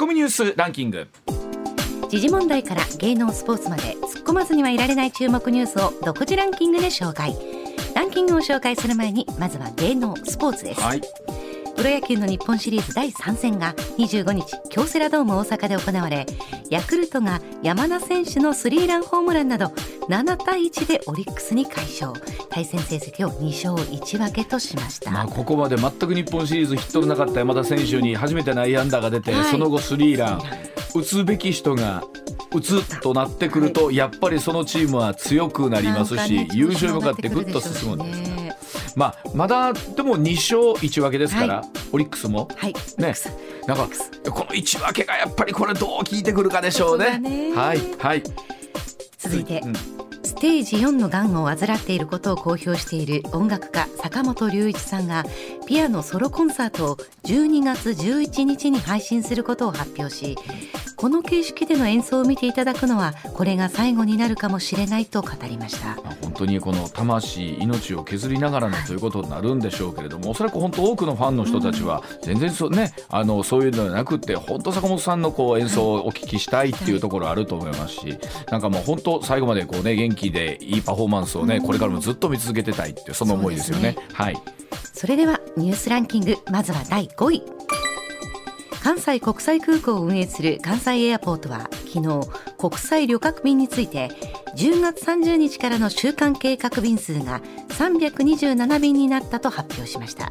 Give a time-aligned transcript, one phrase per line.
[0.00, 1.08] コミニュースランキング。
[2.08, 7.36] 時事問題から芸能スポーツまで突っ込まずにはいられない注目ニュースを独自ランキングで紹介。
[7.94, 11.02] ランキングを紹介する前にまずは芸能スポーツです、はい。
[11.76, 16.24] プロ野球の日本シリーズ第3戦が25日京セラドーム大阪で行われ
[16.70, 19.74] ヤクルトが山田選手のスリーランホームランなど
[20.10, 22.12] 7対1でオリックスに快勝。
[22.50, 29.44] 対戦成績を2勝1分けとしました、まあ、ここまで全く日本シリーズヒットのなかった山田選手に初めて内野安打が出て、はい。
[29.44, 30.42] その後スリーラン。
[30.96, 32.02] 打つべき人が
[32.52, 38.56] 打つとなってくると、やっぱりそのチームは強くなりますし、優勝に向かってぐっと進むんですね。
[38.96, 42.48] まあ、まだでも2勝1分けですから、はオリックスも。
[42.56, 43.14] はいね。
[43.68, 43.88] なんか
[44.28, 47.20] この1分けがやっぱりこれどう効いてくるかでしょうね。
[47.20, 47.52] ね。
[47.54, 48.24] はいはい
[49.20, 49.74] 続いて、うん。
[50.22, 55.24] ステージ4のがんを患っていることを公表している音楽家坂本龍一さんが
[55.70, 60.36] ピアノソロコンサートを12月11日に配信することを発表し
[60.96, 65.94] この形式での演奏を見ていただくのはこれが最後になるかもしれないと語りました。
[66.02, 68.96] まあ本当にこの魂命を削りながらのとい。
[68.96, 78.18] うことになるんでしょうけれどもおそらく本当多くのファンの人たちは全然そう,、ね、あのそういうのではなくて本当坂本さんのこう演奏をお聞きしたいっていうところあると思いますし
[78.50, 83.94] なんかもう本当最後までこう、ね、元気でいいパフォーマンスをねこれからもずっと見続けてたいっていうその思いですよね。
[83.96, 84.42] そうはい。
[84.92, 87.42] それではニュースランキングまずは第5位。
[88.82, 94.08] 関西国際空港を運営する関西エアポートは昨日国際旅客便について
[94.56, 100.30] 10月30日からの週間計画便数が327便になったと発表しました。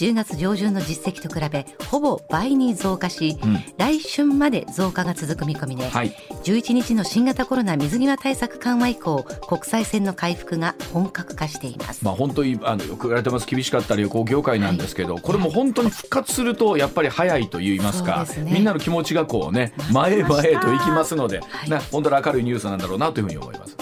[0.00, 3.62] 10月上旬の実績と比べほぼ倍に増加し、うん。
[3.76, 6.16] 来春まで増加が続く見込みで、はい。
[6.42, 18.50] 11日の新型コロナ水際対策緩和以降国際線の回復が本格化しています、まあ、本当にあのよく言われてます厳しかった旅行業界なんですけど、これも本当に復活するとやっぱり早いと言いますかね。
[18.50, 21.70] みんなの気持ちがこうね前へ前へと行きますので、はい。
[21.70, 23.76] ね、本当に明るいニュースなんだろうなというふうに思います。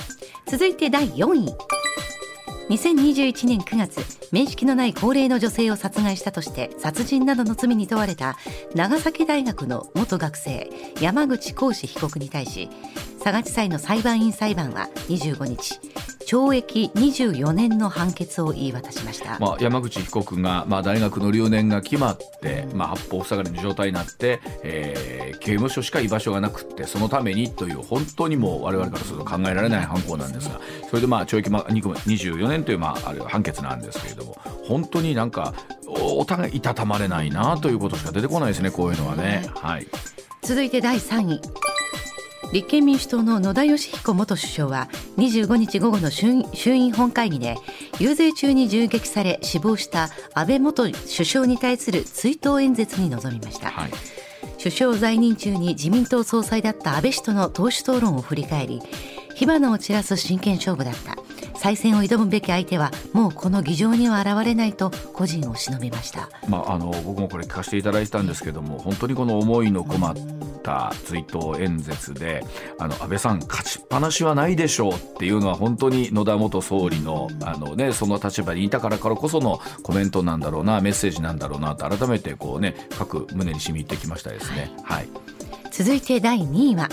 [0.47, 1.55] 続いて第4位
[2.69, 8.37] 2021年9月面識のない高齢の女性を殺害したとして殺人などの罪に問われた
[8.75, 10.71] 長崎大学の元学生
[11.01, 12.69] 山口浩志被告に対し
[13.19, 15.81] 佐賀地裁の裁判員裁判は25日。
[16.29, 25.19] 懲役24年の判決を言い渡しました、まあ、山口被告が、まあ、大学の留年が決まって、まあ、八方塞がりの状態になって、えー
[25.49, 35.55] 刑務所しか居場所がなくってそのためにという本当にもう我々からすると考えられない犯行なんですがそれでまあ懲役まあ2個24年という、まあ、あれは判決なんですけれども本当になんか
[35.87, 39.49] おお互いいたたまれないなということしか出てこないですねこういうのはね。
[39.55, 39.87] はい。
[40.43, 41.41] 続いて第3位
[42.53, 47.57] 立憲民主党の野田佳彦元首相は25日午後の衆衆院本会議で
[47.99, 53.91] 遊説中に銃撃され死亡した安倍元首相に対する追悼演説に臨みました、はい。
[54.59, 58.83] 首相在任中に自民党総裁だった安倍氏との党首討論を振り返り
[59.35, 61.17] 火花を散らす真剣勝負だった
[61.59, 70.17] 再選を挑むべき相手はもうこの議場には現れないと個人を忍びましたまあ、あの僕もこれ聞かせていただいたんですけども本当にこの思いのこまっ
[70.63, 72.45] た追悼演説で
[72.79, 84.71] あの安倍さん勝ちっぱなしはないでしょうっていうのは本当に野田元総理のあの、ね、その立場にいたからからこそのコメントなんだろうなメッセージなんだろうなと改めてこう、ね、各胸に染み入ってきましたですね。
[84.85, 85.09] はい
[85.71, 86.89] 続いて第2位は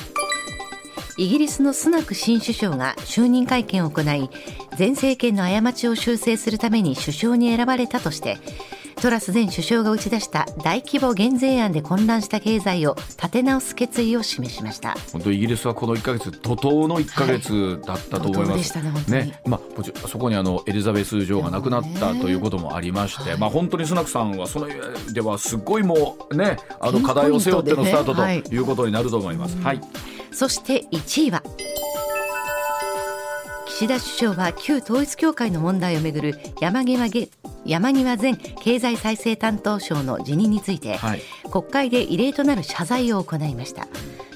[1.18, 4.30] イギリスのスナク新首相が就任会見を行い
[4.78, 8.38] 前政権の過ちを修正するために首相に選ばれたとして
[9.02, 14.96] トラス前首相が打ち出した大規模減税案で混乱した経済を立て直す決意を示しました。
[15.12, 18.74] 本当イギリスはこの1ヶ月怒涛の1ヶ月だったと思います。
[20.08, 24.76] そこにあのエリザベス女王が亡くなったということもありまして、まあ、本当にスナクさんはその上
[25.14, 29.58] ではすごいもうねあの課題を背負ってのスタートとはいいうことになると思います。
[29.62, 29.82] はい、
[30.36, 31.42] そして1位は。
[33.68, 37.30] 岸田首相は旧統一教会の問題をめぐる山際げ
[37.66, 41.22] 山際前経済再生担当相の辞任について、はい。
[41.52, 43.88] 国会で異例となる謝罪を行いました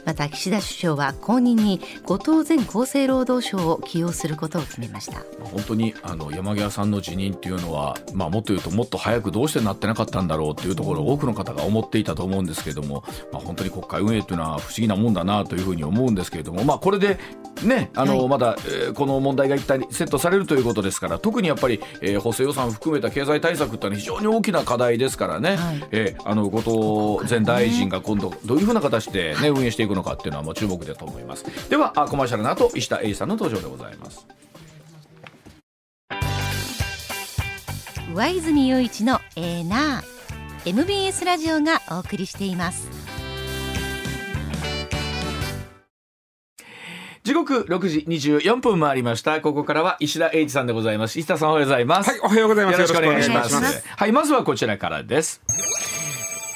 [0.10, 5.20] また岸田首相は後任に後藤前厚生労働省を起用することを決めました。
[5.44, 17.20] 本当にあの山際さんの辞任っていうのは、まあ、もっと言うともっと早くどうしてなってなかったんだろうっていうところを多くの方が思っていたと思うんですけれども、まあ、本当に国会運営っていうのは不思議なもんだなというふうに思うんですけれども、まあ、これで、
[17.64, 18.28] ね、あのはい。
[18.30, 25.84] まだ、えーこの問題が一体セットされるということですから特にやっぱり、えー補正予算を含めた経済対策っていうのは非常に大きな課題ですからね、はい。
[25.92, 31.46] えーあの後藤前大臣が今度どういうふうな形で、ね、運営していくののかっていうのはもう注目だと思います。
[31.70, 34.26] ではコマーシャルの後石田英さんの登場でございます。
[38.14, 40.20] 上泉雄一のエーナー。
[40.66, 42.90] MBS ラジオがお送りしています。
[47.24, 49.40] 時刻六時二十四分回りました。
[49.40, 51.20] ここからは石田英二さんでございます。
[51.20, 52.10] 石田さんおはようございます。
[52.10, 52.74] はいおはようございます。
[52.74, 53.88] よろしくお願いします。
[53.88, 55.42] はいまずはこちらからです。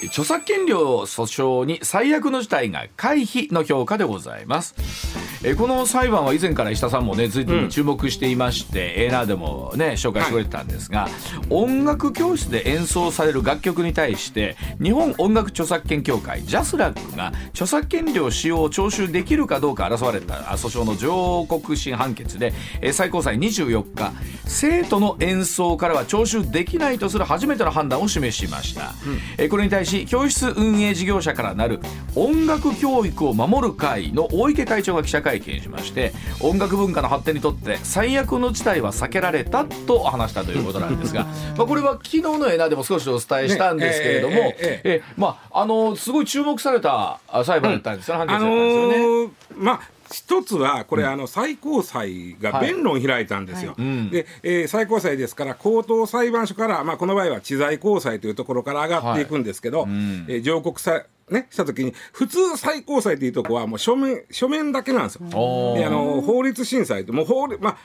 [0.08, 5.23] 著作権料訴訟に最悪の事態が回避の評価でございます。
[5.46, 11.10] えこの裁判は以前から石田さんもね随分注目していまして、エーナーでもね紹介してくれてたんですが、
[11.50, 24.14] 音楽教室で演奏される楽曲に対して日本音楽著作権協会ジャスラックが著作権料使用を徴収できるかどうか争われたあ訴訟の上告審判決でえ最高裁24日
[24.46, 28.94] 生徒の演奏からは徴収できないとする初めての判断を示しました、
[29.38, 31.82] えこれに対し教室運営事業者からなる
[32.16, 41.26] 音楽教育を守る会の大池会長が記者会見しまして音楽文化の発展にとって最悪の事態は避けられたと話したということなんですが
[41.58, 49.26] まあこれは昨日のエナでも少しお伝えしたんですけれども、ねええええまああのすごい注目されたあ裁判だったんですよ、判決あのだったんですよね。
[49.26, 53.74] ーまあ一つはこれ、あの最高裁が弁論を開いたんですよ。
[53.82, 54.12] ん。
[54.12, 60.26] で、えー最高裁ですから高等裁判所から、まあ、この場合は知財高裁というところから上がっていくんですけど、ん。
[60.30, 65.74] えー上告さ、ね、した時に普通最高裁というところはもう書面書面だけなんですよ。
[65.76, 67.78] であの法律審査ってもう法律まあ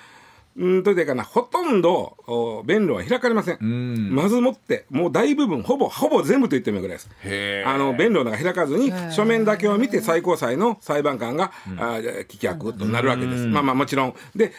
[0.57, 3.59] うんというかなほとんどお弁論は開かれません。
[3.65, 7.11] んまずもってもう大部分ほぼほぼ全部と言ってもいいぐらいです。
[7.65, 13.47] あの弁論なんか開かずに書面だけを見て最高裁の裁判官が、あー棄却となるわけです。
[13.47, 14.53] まあまあもちろんで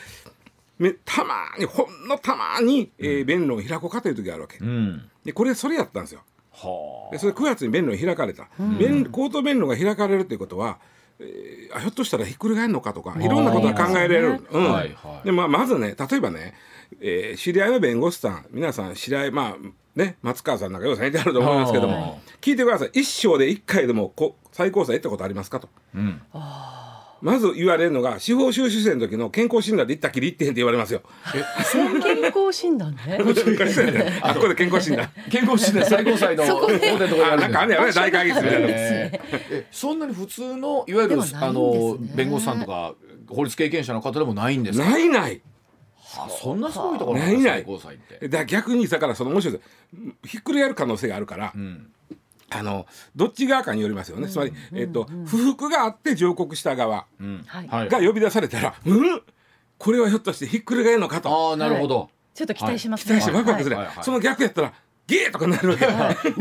[0.78, 4.58] めたまにほんのたまに、えー弁論を開こうかという時があるわけ。
[4.60, 6.22] うんでこれそれやったんですよ。
[6.62, 8.48] はでそれ9月に弁論開かれた、
[8.80, 10.80] 弁口頭弁論が開かれるということは、
[11.20, 13.28] えーあひょっとしたらひっくり返るのかとかい。
[13.28, 14.72] ろんなことが考えられる、うん。
[14.72, 15.26] はいはい。
[15.26, 16.54] でまあ、まずね例えばね、
[17.02, 22.90] えー知り合いの弁護士さん皆さん知り合いまあね松川さんなんかようさんいてあると思いますけどはも聞いてください。
[22.94, 25.70] 一生で一回でもこ最高裁行ったことありますかと。
[25.96, 26.22] うん
[27.22, 31.02] まず言われるのが司法修習生の時の健康診断で行ったきり行ってへんって言われますよ。
[32.04, 33.00] 健康診断ね
[34.22, 35.10] あここで健康診断。
[35.30, 39.20] 健康診断最高裁の大手のところにあるあなんかあんねやね大会議室みたいな。
[39.72, 42.96] そんなに普通のいわゆる、あの弁護士さんとか
[43.28, 44.86] 法律経験者の方でもないんですか？
[44.90, 45.42] ないない。
[46.18, 48.28] あそんなすごいところないない最高裁って。
[48.28, 49.60] だから逆にだからそのもし
[50.26, 51.88] ひっくり返る可能性があるから、ん
[52.52, 52.86] あの
[53.16, 57.68] どっち側かによりますよね、つまり、えっと不服があって上告した側うんはい。
[57.68, 57.90] はい。
[57.90, 59.22] が呼び出されたら、うん？
[59.78, 61.30] これはひょっとしてひっくり返るのかと。
[61.52, 62.10] ああなるほど。
[62.34, 63.06] ちょっと期待しますね。
[63.06, 63.86] 期待してワクワクする、はい。
[63.86, 63.96] はい。
[63.96, 64.04] はい。
[64.06, 64.74] その逆やったら
[65.08, 65.86] ゲーとかなるわけ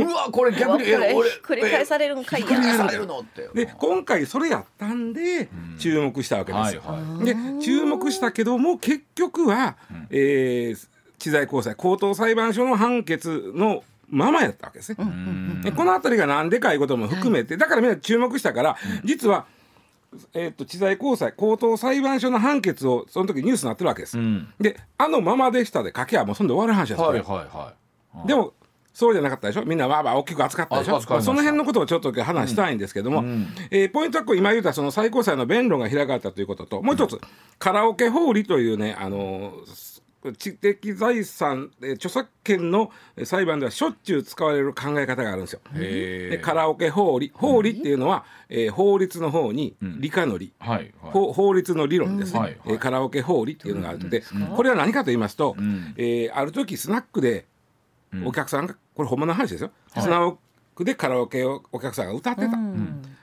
[0.02, 2.42] うわこれ逆に俺ひっくり返されるんかい。
[2.42, 3.20] ひっくり返されるの？
[3.20, 3.48] って。
[3.54, 6.82] で今回それやったんで注目したわけですよ。
[6.84, 9.76] はいはで注目したけども結局は、
[10.10, 10.88] えー
[11.18, 14.96] 知財高裁高等裁判所の判決のままやったわけですね。
[15.62, 19.46] でこの辺りがなんでかいうことも含めて、だからみんな注目したから、実は、
[20.32, 24.18] えー、と知財高裁高等裁判所の判決をその時ニュースになってるわけです。
[24.18, 24.52] ん。
[24.58, 27.46] であのままでしたで書けばもうそんで終わる話です、これはいはい
[28.16, 28.28] はい。
[28.28, 28.54] でも
[28.94, 29.64] そうじゃなかったでしょ？
[29.64, 31.00] みんなわーわー大きく扱ったでしょ？
[31.00, 33.22] その辺のことをちょっと話したいんですけども、
[33.70, 37.20] えーポイントはこう今言ったその最高裁の弁論が開かれたということともう一つ、
[37.58, 39.97] カラオケ法理というねあのー
[40.32, 45.60] 知的財産、えー著作権のえー裁判ではしょっちゅう使われる考え方があるんですよ。
[45.74, 47.30] へでカラオケ法理。
[47.34, 50.92] 法理っていうのは、えー法律の方に理科の理、はいはい。
[51.00, 52.60] 法法律の理論ですね、はいはい。
[52.66, 54.22] えーカラオケ法理っていうのがあるので、
[54.56, 55.94] これは何かと言いますと、ん。
[55.96, 57.46] えーある時スナックで
[58.24, 60.36] お客さんが、これほんまの話ですよ、スナッ
[60.74, 62.56] クでカラオケをお客さんが歌ってた、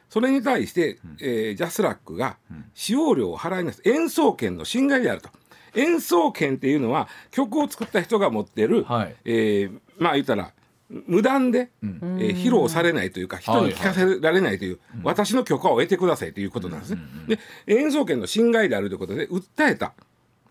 [0.10, 2.38] それに対して、えージャスラックが
[2.74, 3.82] 使用料を払います。
[3.86, 5.30] 演奏権の侵害であると。
[5.76, 9.16] 演奏権っていうのは曲を作った人が持ってる、はい。
[9.26, 10.52] えーまあ言ったら
[10.90, 17.02] 無断で、えー披露されないというか人に聞かせられないという、私の許可を得てくださいということなんですね。
[17.28, 19.94] で演奏権の侵害であるということで訴えた。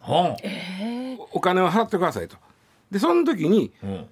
[0.00, 0.36] は
[1.32, 2.36] お金を払ってくださいと。
[2.90, 4.06] でその時にあうん。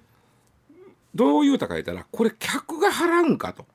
[1.15, 3.65] どう言うたか言ったらこれ客が払うんかと。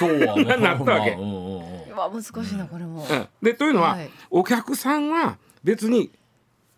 [0.00, 1.10] 今日はもう なったわけ。
[1.12, 1.92] まあうんうんうん。
[1.92, 3.06] うわ難しいなこれも。
[3.08, 3.28] うん。
[3.42, 4.10] でというのは、はい。
[4.30, 6.10] お客さんは別に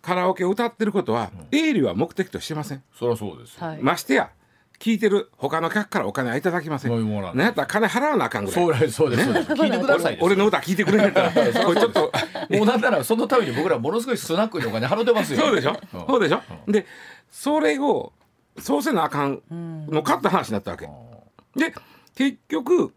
[0.03, 2.83] カラオケを歌ってることは、営利は目的としてません。
[2.99, 3.67] そりゃそうですよ。
[3.67, 4.31] はいましてや
[4.79, 6.91] 聞いてる他の客からお金はいただきません。
[6.91, 8.61] そういうものなんなんやったら金払わなあかんぐらい。
[8.61, 9.29] そうですそうです。
[9.29, 10.19] 聞いてください。
[10.23, 11.31] 俺の歌聞いてくれないから
[11.65, 12.11] これちょっと
[12.49, 15.41] もうなんならそのために僕らものすごいスナックにお金払ってますよ。
[15.45, 16.87] そうでしょ、んそうでしょ、で
[17.31, 18.15] それを
[18.59, 19.43] そうせなあかん
[19.87, 20.89] のかって話になったわけ、
[21.57, 21.75] で
[22.15, 22.95] 結局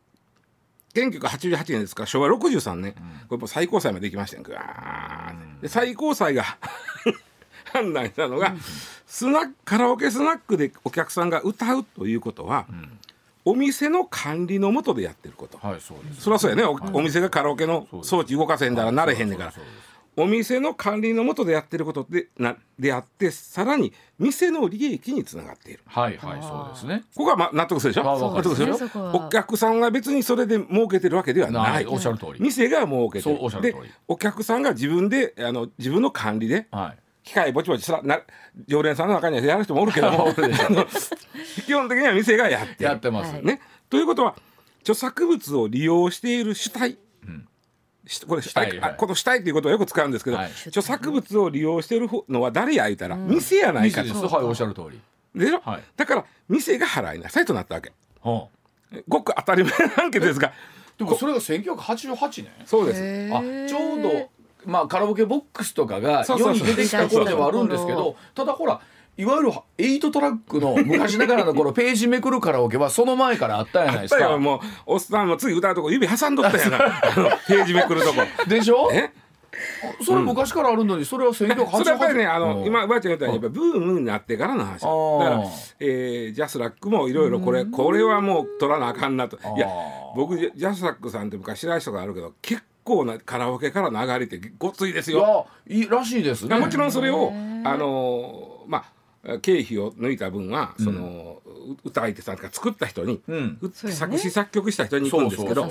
[0.93, 2.93] 1988年ですから昭和63年、
[3.27, 4.43] これもう最高裁まで行きましたよ。
[4.43, 5.61] ぐわーって。
[5.63, 6.43] で最高裁が
[7.73, 8.55] 判断したのが、
[9.07, 12.67] スナックカラオケスナックでお客さんが歌うということは、
[13.45, 16.21] お店の管理のもとでやってること、はいそうです。
[16.21, 16.63] そりゃそうやね。
[16.63, 19.51] お,、お店がカラオケの装置動かせんだらなれへんねんから。
[19.51, 25.79] そうですそうですお店の管理の下でやってることでなであってさらに店の利益につながっている。
[25.85, 27.03] はいはいそうですね。
[27.15, 28.09] ここはまあ納得するでしょ？
[28.09, 29.25] あわかる納得するですねそこは。
[29.25, 31.83] お客さんが別にそれで儲けてるわけではなない。
[31.83, 32.39] いおっしゃる通り。
[32.39, 33.39] 店が儲けてる。
[33.39, 33.75] るで
[34.07, 36.99] お客さんが自分であの自分の管理ではい。
[37.23, 38.19] 機械ぼちぼちさな
[38.67, 40.27] 常連さんの中にはやる人もおるけども
[41.65, 42.83] 基本的には店がやってる。
[42.83, 43.45] やってます、はい。
[43.45, 44.35] ね、ということは
[44.81, 46.97] 著作物を利用している主体、し
[48.27, 48.91] これ主体、はい。
[48.91, 50.51] あこの主体っていうことをよく使うんですけど、はい。
[50.67, 54.07] 著作物を利用しているのは誰や言うたら、店やないかと。
[54.07, 54.33] 店です。
[54.33, 54.99] はいおっしゃる通り。
[55.35, 55.83] でしょ、はい。
[55.95, 57.91] だから店が払いなさいとなったわけ。
[58.21, 58.47] は
[59.07, 60.51] ごく当たり前なわけですが。
[60.97, 62.51] でもそれが1988年。
[62.65, 63.33] そうです。
[63.33, 64.29] あちょうど
[64.65, 68.79] まあカラオケボックスとかがそうそうそう世に出てきた頃ではあるんですけどただほら
[69.17, 74.37] いわゆる8トラックの昔ながらの頃ページめくるカラオケはその前からあったじゃないですか。
[74.39, 76.77] もうおっさんも次歌うとこ指挟んどったやな
[77.47, 78.21] ページめくるとこ。
[78.47, 78.89] でしょ？
[78.91, 79.11] え？
[80.03, 82.65] それ昔からあるのにそれは1988それやっぱりねあの、うん。
[82.65, 84.79] 今ばあちゃん言ったようにやっぱブームになってからの話。
[84.81, 85.43] だから、
[85.79, 89.37] えージャスラックもいろいろこれこれはもう取らなあかんなと。
[89.55, 89.67] いや
[90.15, 95.45] 僕ジャスラックさんって昔知らない人があるけど結構なカラオケからの上がりってごついですいよ。
[95.69, 96.57] やいいらしいですね。
[96.57, 97.31] もちろんそれを
[97.63, 98.83] あのーまあ
[99.41, 103.73] 経費を抜いた分はその、う歌い手さんとか作った人に、うん。
[103.73, 105.69] 作詞作曲した人に行くんですけど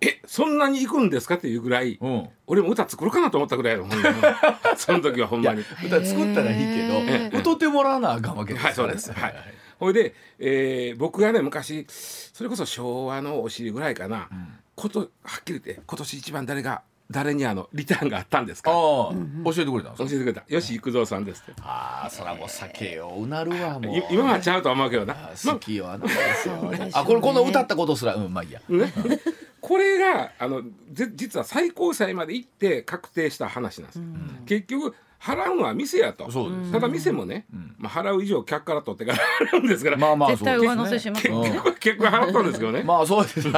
[0.00, 2.28] えそんなに行くんですかっていうぐらい、うん。
[2.46, 3.88] 俺も歌作ろうかなと思ったぐらいの
[4.78, 5.62] その時はほんまに。
[5.84, 9.12] 歌作ったらいいけど歌ってもらわなあかんわけですはい、そうです。
[9.12, 9.34] はい。
[9.80, 14.28] ほいで、えー僕がね昔それこそ昭和のお尻ぐらいかな、
[14.76, 15.06] ことは
[15.40, 18.70] っきり言って今年一番誰が誰にあのリターンがあったんですか？
[18.70, 19.12] 教
[19.50, 20.42] えてくれた教えてくれた。
[20.42, 21.60] 吉幾三さんですって。
[21.62, 23.98] ああそらもう酒ようなるわもう。
[23.98, 26.06] い今はちゃうとは思うけどな、あ好きよあの
[26.92, 28.60] あこれこの歌ったことすらうんまあいいや。
[28.68, 28.92] ね、
[29.60, 30.62] これがあの
[30.92, 34.00] ぜ実は最高裁まで行って確定した話なんです、
[34.46, 36.30] 結局払うのは店やと。
[36.30, 36.72] そうです。
[36.72, 37.44] ただ店もね、
[37.76, 39.18] まあ、払う以上客から取ってから
[39.52, 40.76] 払うんですから、まあまあ絶対そうですね。
[40.76, 41.28] 上乗せします
[41.80, 43.48] 結局払ったんですけどね、まあそうです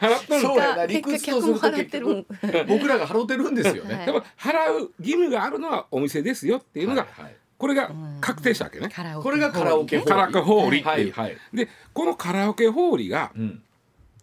[0.00, 2.06] 払ったんですそうやな理結果屈とすると客も払ってる。
[2.40, 3.94] 結局僕らが払ってるんですよね。
[3.94, 4.06] はい。
[4.06, 8.88] でも払う義務があるのはお店ですよっていうのが、はいはいこれが確定したわけね。
[8.88, 11.12] カラオケこれがカラオケカラオケ法理っていう。
[11.12, 13.62] はいはいでこのカラオケ法理が、うん。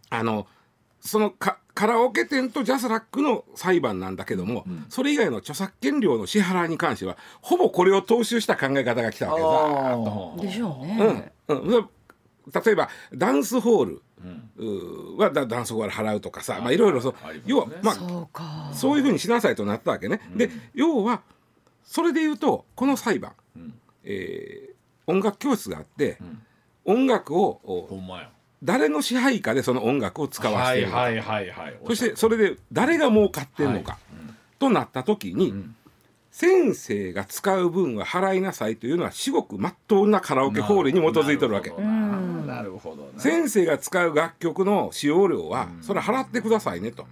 [0.09, 0.45] あの
[0.99, 9.47] そのカカラオケ店とジャスラックの裁判なんだけども、それ以外の著作権料の支払いに関してはほぼこれを踏襲した考え方が来たわけだ。
[9.47, 11.33] あでしょううねん。
[11.47, 11.89] うん、
[12.65, 14.01] 例えばダンスホール、
[15.17, 18.71] はだダンスホール払うとかさ、まあ、いろいろそう、要は、まあ、そうか。
[18.74, 20.21] そういうふうにしなさいとなったわけね。
[20.36, 21.21] で要は
[21.83, 23.33] それで言うとこの裁判、
[24.03, 24.71] えー
[25.07, 26.19] 音楽教室があって、
[26.86, 28.29] 音楽をおほんまや。
[28.63, 33.98] 誰の支配下でその音楽を使わせているのか、はいはいはいそしてそれで誰が儲かってんのか、
[34.60, 35.53] となった時に、
[36.31, 41.71] 先生が使う分は払いなさいというのは至極まっとうなカラオケ法令に基づいてるわけ。
[42.41, 47.05] なるほどな先生が使う楽曲の使用料はそれは払ってくださいねと。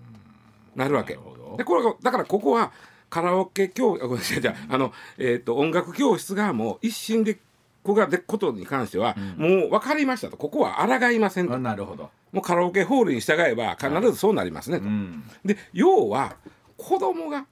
[0.75, 1.17] なるわけ。
[1.57, 2.71] でこれがだからここは
[3.09, 4.41] カラオケ教あごめんなさい。
[4.41, 7.39] じゃああの、えー、と音楽教室がもう一審でこ
[7.83, 10.37] こがでことに関しては、もう分かりましたと。
[10.37, 11.55] ここは抗いませんと。
[11.55, 12.09] あなるほど。
[12.31, 15.23] もうカラオケホールに従えば必ずそうなりますねと、うん。
[15.43, 16.35] で要は
[16.77, 17.45] 子供が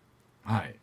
[0.43, 0.75] はい。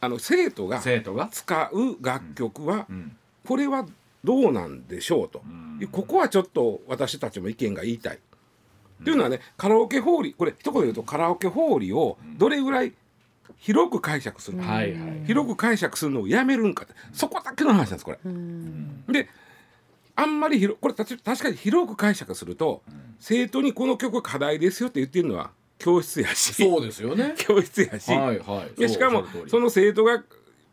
[0.00, 1.28] あの生徒が生徒が？
[1.32, 3.16] 使う楽曲は、ん。
[3.46, 3.86] これは
[4.24, 5.42] どうなんでしょうと、
[5.90, 8.18] ここはちょっと私たちも意見が言いたい。
[9.04, 12.92] というのはねカラオケ法理これ一言で言うとカラオケ法理をどれぐらい
[13.58, 15.24] 広く解釈するか、はいはい。
[15.26, 16.94] 広く解釈するのをやめるんかって。
[17.12, 18.18] そこだけの話なんですこれ。
[19.12, 19.28] で
[20.14, 22.82] あんまり広これたち確かに広く解釈すると、
[23.18, 26.54] 生徒にこの曲課題ですよって言ってるのは教室やし。
[26.54, 27.34] そうですよね。
[27.38, 28.80] 教室やし、はいはい。
[28.80, 30.22] でしかもその生徒が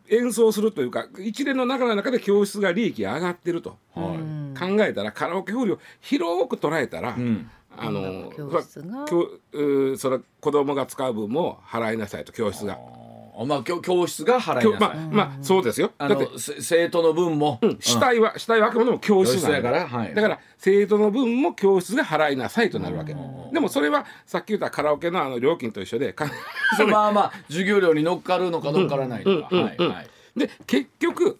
[0.09, 3.77] 演奏するというか一連の流れの中で教室が利益が上がってると。
[3.93, 4.59] はい。
[4.59, 7.49] 考えたらカラオケ法理を広く捉えたら、ん。
[7.77, 9.05] あの教室が。
[9.05, 12.77] 教うそれ子供が使う分も払いなさいと教室が。
[13.39, 15.91] あまあ教教室が払い教まあなさいまあそうですよ。
[15.97, 17.59] だってあのせ生徒の分も。
[17.61, 20.13] うん主体は主体はあくまでも教室なん教室やからはい。
[20.13, 23.15] だから生徒の分も教室が払いなさいとなるわけ。
[23.53, 26.29] でもそれはさっき言ったカラオケのあの料金と一緒でか
[26.77, 30.39] そうまあまあ授業料に乗っかるのか乗っからないのかはいはい。
[30.39, 31.39] で結局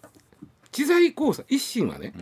[0.72, 2.12] 知財交差一審はね、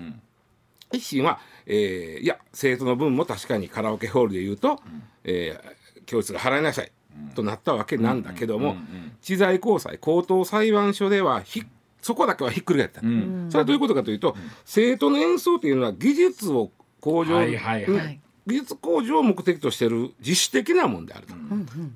[0.92, 4.80] 一審は、えーいや生徒の分も確かにカラオケホールで言うと、
[5.25, 6.90] えー教室が払いなさい、
[7.35, 8.77] となったわけなんだけども、
[9.21, 11.63] 知財高裁高等裁判所ではひ
[12.01, 16.71] そこだけはひっくり返った、それはどういうことかというと、生徒の演奏というのは技術を
[17.01, 17.85] 向上、はいはいはい。
[17.85, 18.21] うん。
[18.47, 21.35] 技術向上を目的としている自主的なもんであると、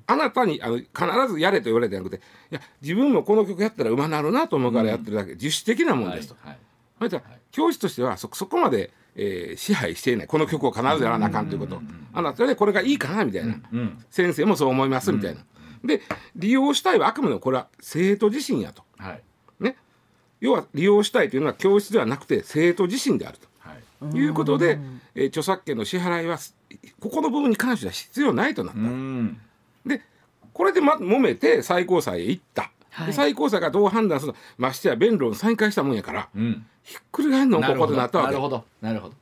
[0.05, 0.87] あなたにあの必
[1.33, 2.19] ずやれと言われてなくてい
[2.51, 6.35] や自分もこの曲やったらうまなるなと思うからやってるだけ、自主的なもんですと。
[6.41, 6.57] はい
[6.99, 10.27] それじゃ教師としてはそそこまで、えー支配していない。
[10.27, 11.81] この曲を必ずやらなあかんということ、
[12.13, 15.41] あなたでこれがいいかなみたいな、うん先生もそう思いますみたいな、
[15.83, 16.01] で
[16.35, 18.83] 利用したいはあくまでもこれは生徒自身やと。
[18.97, 19.23] はい。
[19.59, 19.77] ね。
[20.39, 24.11] 要は利用したいというのは教室ではなくて生徒自身であるはい。
[24.11, 24.79] ということで、
[25.15, 26.37] えー著作権の支払いは
[26.99, 29.39] ここの部分に関しては必要ないとなった、うん。
[29.85, 30.01] で
[30.53, 33.07] これでま揉めて最高裁へ行った、はい。
[33.07, 34.37] で最高裁がどう判断するの。
[34.57, 36.65] ましてや弁論再開したもんやから、うん。
[36.83, 38.31] ひっくり返るのここでなったわけ。
[38.31, 38.63] なるほど。
[38.81, 39.15] なるほど。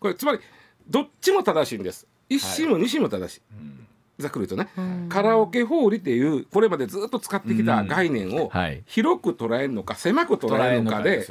[0.00, 0.40] これつまり
[0.88, 2.06] どっちも正しいんです。
[2.28, 3.86] 一審も二審も正しい、ん。
[4.18, 8.82] ざっくり言うとね、カラオケ法理っていうこれまでずっと使ってきた概念をはい。
[8.86, 11.26] 広く捉えるのか狭く捉えるのかで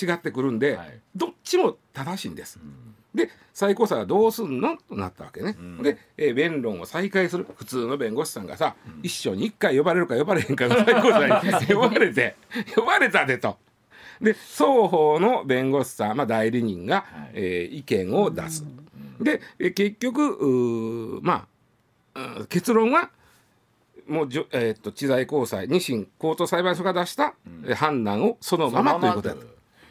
[0.00, 1.00] 違ってくるんで、はい。
[1.14, 2.58] どっちも正しいんです。
[3.14, 4.76] で最高裁はどうすんの？
[4.76, 5.56] となったわけね。
[5.82, 7.46] で、えー弁論を再開する。
[7.56, 11.30] 普通の弁護士さんがさ、一生に一回呼ばれるか呼ばれへんかが最高裁
[11.60, 12.34] に 呼ばれて
[12.74, 13.56] 呼ばれたでと。
[14.20, 17.30] で双方の弁護士さん、まあ、代理人が、はい。
[17.34, 18.64] えー意見を出す。
[19.20, 21.46] でえー結局ま
[22.14, 23.10] あうん結論は
[24.08, 29.36] もうじょ、えー、と知財高裁二審高等裁判所が出した、えー判断をそのままということだ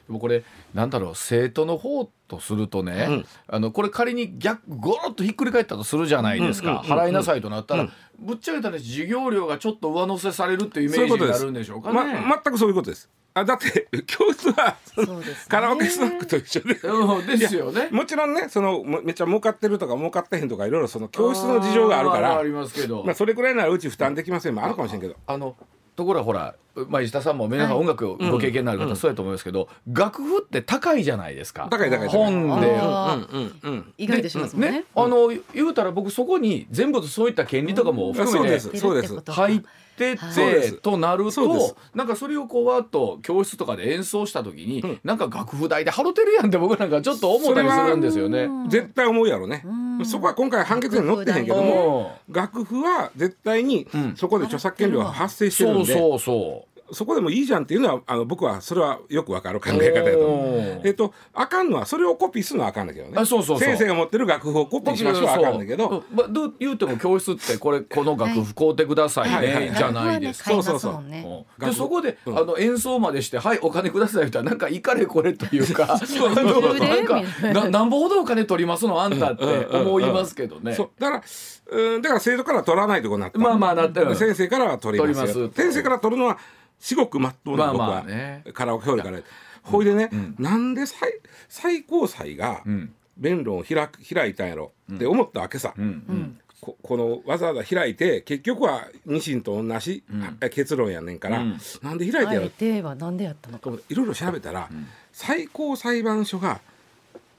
[0.08, 0.44] でもこれ
[0.74, 3.26] なんだろう生徒の方とするとね、うん。
[3.48, 7.00] あのこれ仮に逆ゴロッとひっくり返ったとするじゃないですか、うんうんうんうん。
[7.00, 7.92] 払いなさいとなったら、うん。
[8.20, 12.14] ぶっちゃけたら授業料がちょっと上乗せされるっていうイメージになるんでしょうかま、ね。
[12.44, 13.10] 全くそういうことです。
[13.36, 15.36] あだって教室はそのそうですね。
[15.50, 16.76] カラオケスナックと一緒で。
[16.76, 17.90] うんですよね。
[17.92, 25.16] もちろんねそのもめっちゃ儲かってるとか儲かってへんとかいろいろその教室の事情があるからありますけど、まあ、それくらいならうち負担できませんもあるかもしれんけど。
[25.26, 25.56] あの
[25.96, 26.56] ところがほら、
[26.88, 31.68] まあ、石田さんも皆さん音楽をご経験のある方、そうやと思いますけど、楽譜って高いじゃないですか。
[31.70, 32.10] 高い高い高い。
[32.10, 32.78] 本で。
[32.80, 34.72] あうんうんうん意外としますもんね。
[34.72, 38.80] ね、あの言うたら僕そこに全部そういった権利とかも含めてそうです。
[38.80, 39.32] そうです。
[39.32, 39.62] 入っ
[39.96, 40.74] てはいそうです。
[40.74, 45.00] てとなるとなんかそれをこうわっと教室とかで演奏した時に、うん。
[45.04, 48.50] なんか楽譜代で払ってるやんって僕なんかちょっと思ったりするんですよね。
[48.70, 49.66] 絶対思うやろね。
[50.06, 54.16] そこは今回判決に載ってへんけども楽譜は絶対にうん。
[54.16, 56.73] そこで著作権料が発生してるんで、そうそうそう。
[56.94, 60.82] そこでもいいじゃんっていうのはあの僕はそれはよくわかる考え方やと思う。
[60.84, 63.14] えっと、あかんのはそれをコピーするのはあかんだけどね。
[63.16, 63.68] あそうそうそう。
[63.68, 65.90] 先生が持ってる楽譜をコピーしましょうはあかんだけど。
[65.90, 66.04] そう。
[66.12, 69.76] まあどう言うても教室ってこれこの楽譜買うてくださいね、はい。
[69.76, 70.52] じゃないですか。
[70.52, 72.38] そうそうそうでそこで、うん。
[72.38, 77.54] あの演奏までして「はいお金ください」言ったらなんかいかれこれというか なんかな。
[77.54, 80.74] ななんぼほどお金取りますのあんたって思いますけどね。
[80.74, 80.90] そう。
[81.00, 81.24] だから
[81.72, 84.16] うんだから生徒からは取らないとこになった、まあまあなってる。
[84.16, 85.26] 先生からは取りますよ。
[85.26, 85.62] 取ります。
[85.62, 86.38] 先生から取るのは
[86.84, 89.20] 至極まっとうなまあまあ僕はねカラオケから。
[89.64, 91.14] ほいでね、なんで最
[91.48, 92.94] 最高裁がうん。
[93.16, 94.72] 弁論を開く開いたんやろ。
[94.92, 95.86] って思ったわけさ、うん。
[95.86, 96.40] うん。
[96.60, 100.04] ここのわざわざ開いて結局は二審と同じ、
[100.42, 101.58] あ結論やねんから、うん。
[101.84, 103.60] なんで開いあてやろえてはなんでやったの？
[103.60, 104.68] かいろいろ調べたら、
[105.12, 106.60] 最高裁判所が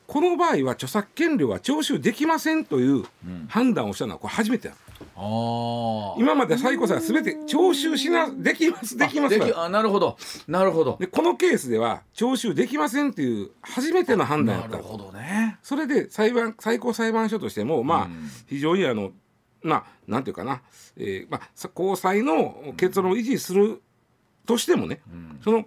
[0.07, 3.05] この場合は著作権料は徴収できませんという
[3.49, 4.75] 判断をしたのはこれ初めてや。
[4.75, 10.17] あー今まで最高裁は全て徴収しなできますできますできあなるほど。
[10.49, 10.97] なるほど。
[10.99, 14.71] でこのケースでは徴収できませんという初めての判断やった。
[14.71, 15.59] なるほどね。
[15.63, 18.31] それで裁判最高裁判所としてもまあ、うん。
[18.47, 19.13] 非常にあの
[19.63, 20.63] まあなんていうかな、
[20.97, 23.83] えーまあ、さ高裁の結論を維持する
[24.47, 25.01] としてもね、
[25.43, 25.65] その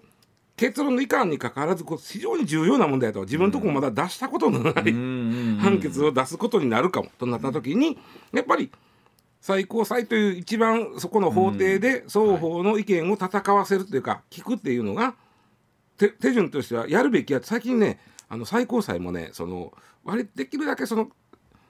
[0.56, 7.97] 結論のいかんにかかわらず非常に重要な問題だと自分のとこまだ出したことのない、判判決を出すことになるかもとなった時に
[8.34, 8.71] やっぱり
[9.48, 15.16] 最高裁という一番そこの法廷で双方の意見を戦わせるというか聞くっていうのが
[15.98, 19.72] 手手順としてはやるべきや最近ねあの最高裁もねその
[20.04, 21.08] 割できるだけその、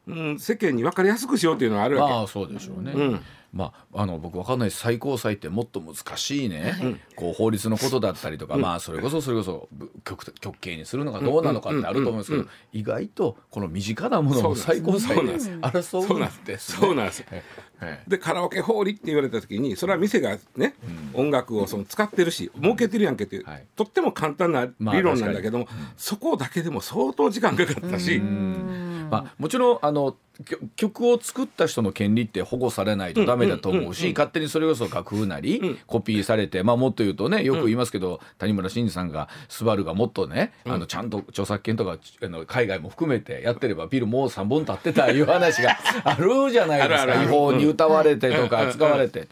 [0.08, 2.93] うん、世間に分かりやすくしようっていうのがあるわまあそうでしょうね。
[2.93, 2.98] け。
[2.98, 3.22] うん。
[3.54, 12.50] まあ、あの僕わかんないです最高裁ってもっと難しいね、こう法律のことだったりとか、まあそれこそそれこそぶ極極刑にするのかどうなのかってあると思うんですけど、うん。
[12.74, 16.74] 意外とこの身近なものを最高裁で争そうなんうんです。
[16.74, 16.78] ね。
[16.80, 17.26] そうなんです。
[17.32, 17.43] え
[17.82, 18.04] え。
[18.08, 20.76] でカラオケ法理って言われた時にそれは店がね、
[21.13, 23.65] 音楽をその使ってるし儲けてるやんけっていう、はい。
[23.76, 28.22] とっても簡単なまあ理論なんだけども、そこだけでも相当時間かかったし、
[29.10, 30.15] まあ、もちろんあの
[30.76, 35.78] 曲を作った人の権利って保護されないとダメだと思うし、勝手にそれこそ楽譜なり、うん。
[35.88, 47.23] コピーされて、まあ、もっと言うとねよく言いますけど、谷村新司さんが「スバルがもっとね、あのちゃんと著作権とかあの海外も含めてやってればビルもう3本立ってたいう話が あるじゃないですか。
[47.23, 48.71] 違法に歌われてとかうん。
[48.71, 49.28] 使われて。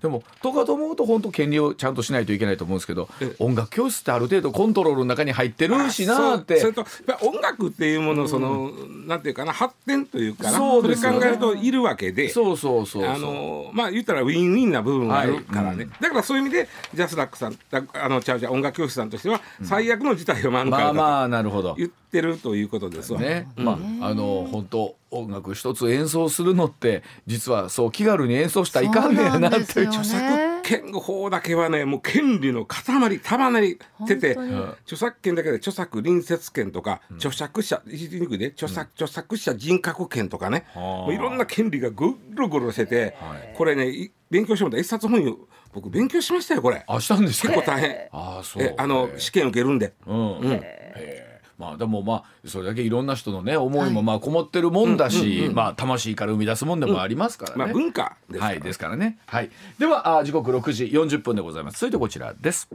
[0.00, 6.60] でもとかと思うと本当権利をちゃんとしないといけないと思うんですけど音楽教室ってある程度コントロールの中に入ってるしなって。
[6.60, 8.70] それとやっぱ音楽っていうものその、
[9.06, 10.58] なんていうかな発展というかな。
[10.58, 11.02] そうでね。
[11.02, 12.28] れ考えるといるわけで。
[12.28, 13.10] そうそうそうそう。
[13.10, 15.88] あのまあ言ったらウィンウィンな部分があるからね、はい。
[16.00, 21.74] だからそういう意味でジャスラックさんだあのちゃうちゃう音楽教室さんとしては最悪の事態を免れたとまあまあなるほど。
[21.76, 23.20] 言ってるということですわ。
[23.20, 29.84] ね、まああの本当音楽一つ演奏するのって実はそう気軽に演奏したらいかんねやなってそう
[30.70, 34.64] なんですよね権法だけはねもう権利の塊束ねてて本当に。
[34.84, 43.54] 著作権だけで著作隣接権とか、著作者言いにくいで著作,、著作者人格権とかね、はあもういろんな権利がぐるぐるしてて、はい。
[43.56, 45.36] これねい勉強してもらった一冊本を
[45.72, 46.84] 僕勉強しましたよこれ。
[46.86, 47.48] あしたんですか？
[47.48, 47.90] 結構大変。
[48.12, 48.62] ああそう。
[48.62, 49.92] えあの試験受けるんで。
[50.06, 50.60] うん、へ
[50.96, 51.23] え
[51.58, 57.56] まあでもまあそれだけいろんな人のね思いもまあこもってるもんだし、まあ魂から生み出すもんでもありますからね。
[57.56, 59.18] まあ文化ですから、はいですからね。
[59.26, 59.50] はい。
[59.78, 61.80] ではあ時刻6時40分でございます。
[61.80, 62.68] 続いてこちらです。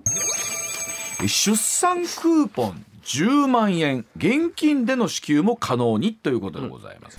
[1.27, 7.17] 出産クーポン10万円現金での支給も可能にということでございます、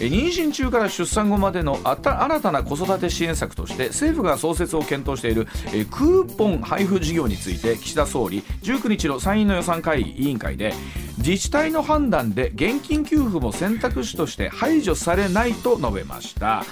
[0.00, 10.74] え妊娠中から出産後までのあた新たな子育て支援策として政府が創設を検討しているえクーポン配布事業について岸田総理19日の参院の予算会議委員会で
[11.18, 16.64] 自治体の判断で現金給付も選択肢として排除されないと述べました。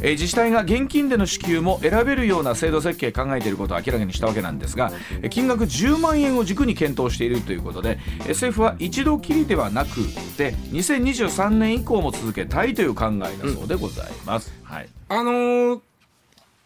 [0.00, 9.94] えー自治体が現金での支給も選べるような制度設計考えていることを明らかにしたわけなんですがえー金額10万円を軸に検討しているということでえー政府は一度きりではなく
[10.36, 14.88] て2023年以降も続けたいという考えだそうでございます、はい。
[15.08, 15.80] あのー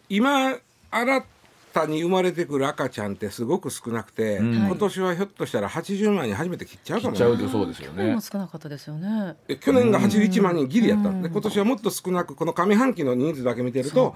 [0.09, 0.57] 今
[0.91, 1.25] 新
[1.71, 4.53] たに生まれてくる赤ちゃんってすごく少なくて、ん。
[4.67, 7.17] 今年はひょっとしたら80万人初めて切っちゃうかもね。
[7.17, 9.35] 切っちゃうとそうですよね去年も少なかったですよね。
[9.47, 11.09] で去年が81万人ギリやった。
[11.09, 11.21] ん。
[11.21, 14.13] で今年はもっと少なくこの上半期の人数だけ見てると、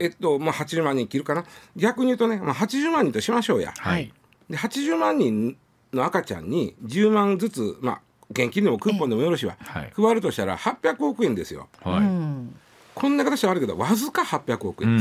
[0.00, 1.44] えっとまあ、80万人切るかな。
[1.76, 3.74] 逆に言うとね、まあ、80万人としましょうや。
[3.76, 4.10] はい。
[4.48, 5.58] で80万人
[5.96, 9.92] の赤ちゃんに10万ずつ、まあ、現金でもクーポンでもよろしいわ、はい。
[9.94, 11.68] 配るとしたら800億円ですよ。
[11.82, 12.56] はい、うん、
[12.94, 15.00] こんな形は悪いけどわずか800億円うんう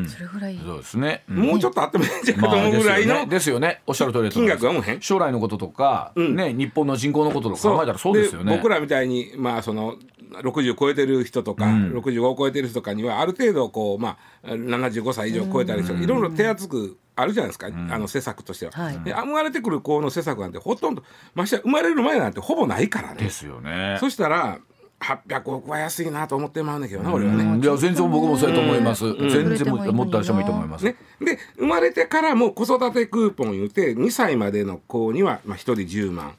[0.00, 0.22] んです。
[0.22, 0.28] うん。
[0.28, 0.58] それぐらい。
[0.58, 1.36] そうですね、うん。
[1.38, 3.26] もうちょっとあってもいいんじゃないかまあと思うぐらいの、ですよね。
[3.30, 3.82] ですよね。
[3.86, 6.36] おっしゃる通り金額はもうへん将来のこととか、うん。
[6.36, 8.56] ね日本の人口のこととか考えたらそうですよね。
[8.56, 9.96] 僕らみたいにまあその
[10.30, 11.92] 60超えてる人とか、うん。
[11.98, 18.72] 65を超えてる人とかにはある程度こうまあ75歳以上超えたりして、いろいろ手厚くあるじゃないですか、あの施策としては。
[18.72, 19.00] はい。
[19.00, 21.02] で生まれてくる子の施策なんてほとんど
[21.34, 23.22] ましてや生まれる前なんてほぼないからね。
[23.22, 23.96] ですよね。
[24.00, 24.58] そしたら
[25.00, 27.44] 800億は安いなと思ってまうんだけどな俺はね。
[27.44, 29.16] うんいや全然僕もそうやと思います、ん。
[29.30, 36.34] 全然ももっとしてもいいと思います、ね、で生まれてからも子育てクーポン言うて2歳までの子には、まあ、1人10万、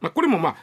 [0.00, 0.56] まあ、これもまあ、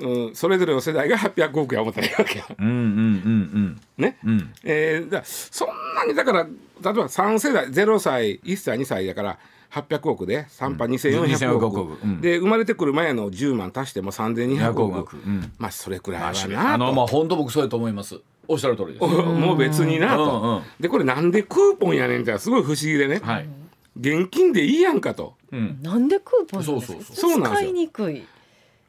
[0.00, 2.38] うん、それぞれの世代が800億や思ったらいいわけ。
[2.38, 2.44] よ。
[2.58, 4.30] うんうんうんねうん。
[4.30, 4.52] うん。
[4.64, 6.50] えーだそんなにだから例え
[6.82, 9.38] ば3世代0歳1歳2歳だから
[9.70, 12.20] 800億で3波2400 2400億、億うん。
[12.20, 15.52] で生まれてくる前の10万足しても3200 200億億うん。
[15.58, 16.78] まあそれくらいはあなと。
[16.78, 18.18] のまあ本当僕そうやと思います。
[18.48, 19.04] おっしゃる通りです。
[19.04, 23.48] おもう別になと、うんうんでこれなんでクーポンやねんってすごい不思議でね、はい、
[23.96, 25.34] 現金でいいやんかと。
[25.52, 26.98] うん、なんでクーポンなんですか？
[26.98, 27.30] そうそうそう。
[27.32, 27.68] そうなんですよ。
[27.68, 28.24] 使いにくい。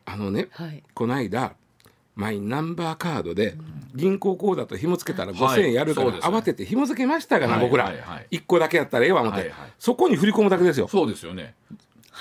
[0.06, 0.84] あのねはい。
[0.94, 1.54] この間
[2.16, 3.56] マイナンバーカードで
[3.96, 5.62] 銀行口座と紐付けたらはい。
[5.62, 7.98] 5,000円やるから慌てて紐付けましたが僕ら、はい。
[8.00, 8.38] はい。
[8.38, 11.56] 1個だけやったらええわ思って、そこに振り込むだけですよ、そうですよね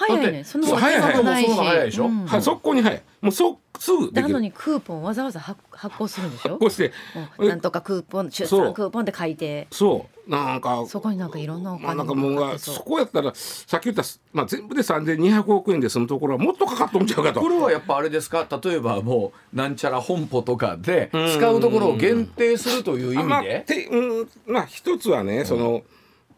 [0.08, 0.44] 早いね。
[0.44, 1.00] そのそう早い。
[1.00, 1.46] 早いもないし。
[1.46, 2.04] その方が早いでしょ？
[2.06, 2.26] うん。
[2.26, 3.02] はい、速攻にはい。
[3.20, 4.22] もうそすぐできる。
[4.22, 6.58] なのにクーポンわざわざ発発行するんでしょ？
[6.58, 6.92] こうして。
[7.38, 8.64] うんなんとかクーポン出そう。
[8.66, 9.66] 産クーポンって書いて。
[9.70, 10.30] そう。
[10.30, 12.34] なんかそこになんかいろんなおまあ、金なんかもう。
[12.34, 17.40] がかかってそうそこやったらさっき言った、まあ、全部で3200億円で済むところはもっとかかっとんちゃうかと。
[17.40, 18.46] これはやっぱあれですか？
[18.62, 25.82] 例えばもうなんちゃら本舗とかで使うところを限定するという意あまあ味でてうんまあ一つはねその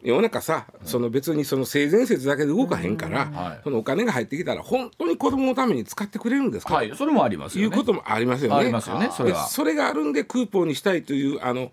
[0.02, 3.60] 世の中さその別にその性善説だけで動かへんから、はい。
[3.62, 7.76] そのお金が入ってきたら本当に子供のために使ってくれるんですか、はいそれもありますといよね。
[7.76, 8.56] うこともありますよね。
[8.56, 11.70] ありますよねそれそれがあるんでクーポンにしたいというあの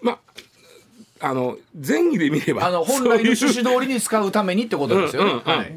[0.00, 5.58] まああの善意で見ればあの本来の趣旨通りに使うためにってことですよね、うんうんうん。
[5.58, 5.76] はい。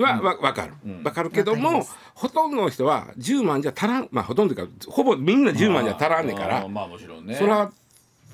[0.00, 4.08] はわわかる、わかるけどもほとんどの人は10万じゃ足らん。
[4.10, 6.66] まあほとんどかほぼみんな10万じゃ足らんねんから。
[6.68, 7.34] まあもちろんね。
[7.34, 7.72] それは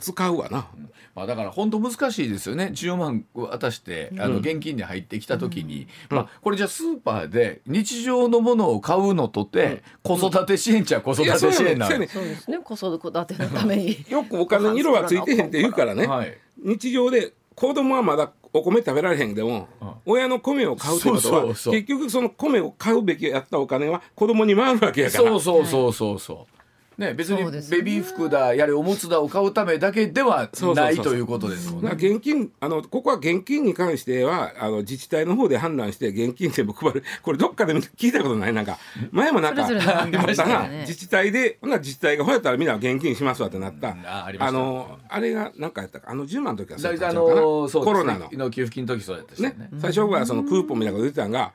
[0.04, 0.68] 使うわな、
[1.14, 2.72] まあ、だから本当難しいですよね。
[2.74, 12.58] 14万渡してあの現金で入ってきた時に、まあ、これじゃあスーパーで日常のものを買うのとて、子育て支援ちゃ子育て支援なんいやそうですね。
[12.58, 14.04] 子育てのために。
[14.10, 16.36] よくお金に 色はついてへんって言うからね、はい。
[16.58, 19.68] 日常で子供はまだお米食べられへんでも、
[20.04, 21.74] 親の米を買うってことはそうそうそう。
[21.74, 25.24] 結局その米を買うべきやったお金は子供に回るわけやから。
[25.24, 26.54] そうそうそうそうそう。
[26.96, 27.38] ね、別に
[27.70, 31.88] ベビー服だやれおむつだを買うためだけではないということですもんね。
[31.88, 37.04] ら現金あのここは現金に関してはあの自治体の方で判断して現金全部配る。
[37.22, 38.52] これどっかで聞いたことない。
[38.52, 38.78] なんか
[39.10, 40.68] 前もなんかあったな。
[40.68, 44.58] ね自治体でほな自治体がほやったらみんな現金しますわってなった、うんあありました。
[44.58, 46.10] のあれがなんかやったか。
[46.10, 47.40] あの10万の時はそう大体あやったかな。
[47.40, 47.84] のそうですね。
[47.84, 48.30] コロナの。
[48.32, 49.48] の給付金の時そうやったしね。
[49.58, 51.52] ね、最初はそのクーポンみたいなこと言ってたんが、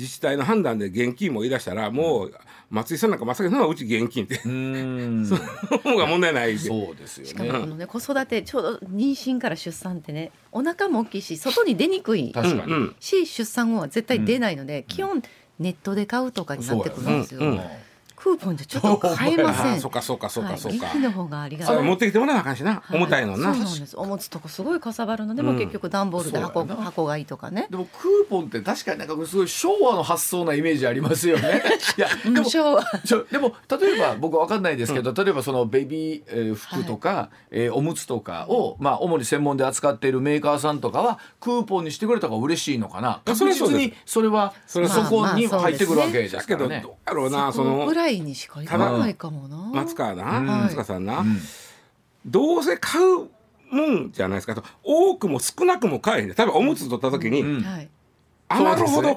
[0.00, 2.34] 自治体の判断で現金も言い出したらもう
[2.70, 4.36] 松井さんなんかまさかのうち現金って。
[4.36, 5.26] うーん。
[5.28, 7.58] その方が問題ないそうですよしかもね。
[7.60, 12.32] このね子育てちょうど妊娠から出産ってねお腹も大きいし外に出にくい。
[12.32, 12.72] 確かに。
[12.72, 12.80] うん。
[12.80, 12.96] うん。
[12.98, 15.22] し出産後は絶対出ないので、基本
[15.58, 17.89] ネットで買うとかになってくるんですよ、そうやね
[18.22, 19.72] クーポンじゃちょっと買えません。
[19.72, 21.82] あ あそうかそうかそうかそうか、の方がありがたい。
[21.82, 23.54] 持ってきてもらわなあかんしな、重たいのな。
[23.54, 23.96] そうなんです。
[23.96, 25.58] おむつとかすごいかさばるのでも、うん。
[25.58, 27.66] 結局段ボールで箱箱買いとかね。
[27.70, 31.62] でもクーポンって確かになんかすごい昭和の発想なイメージありますよね。
[31.96, 32.84] いやでもうん昭和
[33.30, 43.22] でも例えば 僕は分かんないですけど、例えばそのベビー、えー服とか、えーおむつとかを、まあ、主に専門で扱っているメーカーさんとかはクーポンにしてくれた方が嬉しいのかな。
[43.24, 46.86] 確実にそれはそこに入ってくるわけでだけどどうすからね。
[47.06, 49.08] やろうなそのぐらいにしかいかな。
[49.08, 49.56] いかもな。
[49.72, 50.46] 松川な、うん。
[50.46, 51.40] 松川さんな、うん。
[52.26, 53.28] どうせ買う
[53.74, 54.54] もんじゃないですか。
[54.54, 57.42] と多くも少なくも買えへんで例えばおむつ取った時に、
[58.48, 59.16] 余るほど、そう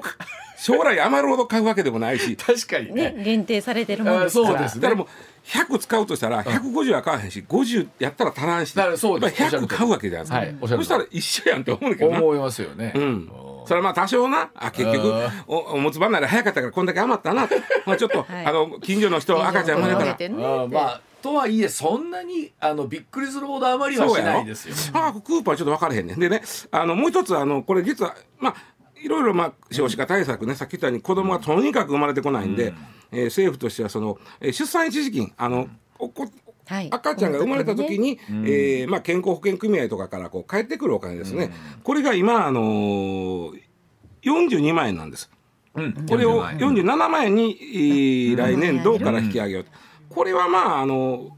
[0.56, 2.36] 将来余るほど買うわけでもないし。
[2.36, 3.10] 確かにね。
[3.10, 4.48] ね限定されてるもんですから。
[4.48, 5.08] あそうですだからもう
[5.44, 8.74] 100使うとしたら150は買わへんし50やったら足らんし。
[8.74, 9.42] だからそうです。
[9.42, 10.78] やっぱり100買うわけじゃないですか、はい。
[10.78, 12.22] そしたら一緒やんって思うけどな。
[12.22, 12.92] 思いますよね。
[12.94, 13.30] うん
[13.64, 14.50] それはまあ多少な。
[14.54, 17.48] あ結局あおおむつ離れ早かったからこんだけ余ったな。
[17.86, 18.46] まあちょっと、はい。
[18.46, 20.66] あの近所の人赤ちゃん生まれたら。
[20.66, 24.74] まあとはいえそんなにあのびっくりするほど余りはしないですよ。
[24.92, 26.42] ああクーポンはちょっと分からへんねんでね。
[26.70, 28.54] あのもう一つあのこれ実はまあ
[29.00, 32.74] いろいろまあ少子化対策ね、さっき言ったように子供がとにかく生まれてこないんで、
[33.10, 36.26] えー政府としてはその、えー出産一時金あのおこ
[36.66, 36.88] はい。
[36.90, 41.50] 赤ちゃんが生まれた時に、えーまあ、健康保険組合とかからこう返ってくるお金ですね、
[41.82, 43.60] これが今、あのー、
[44.22, 45.30] 42万円なんです。
[45.74, 46.06] うん。
[46.08, 47.34] これを47 47万円。
[47.34, 49.70] に、えー来年度から引き上げようと。
[50.08, 51.36] これはまああの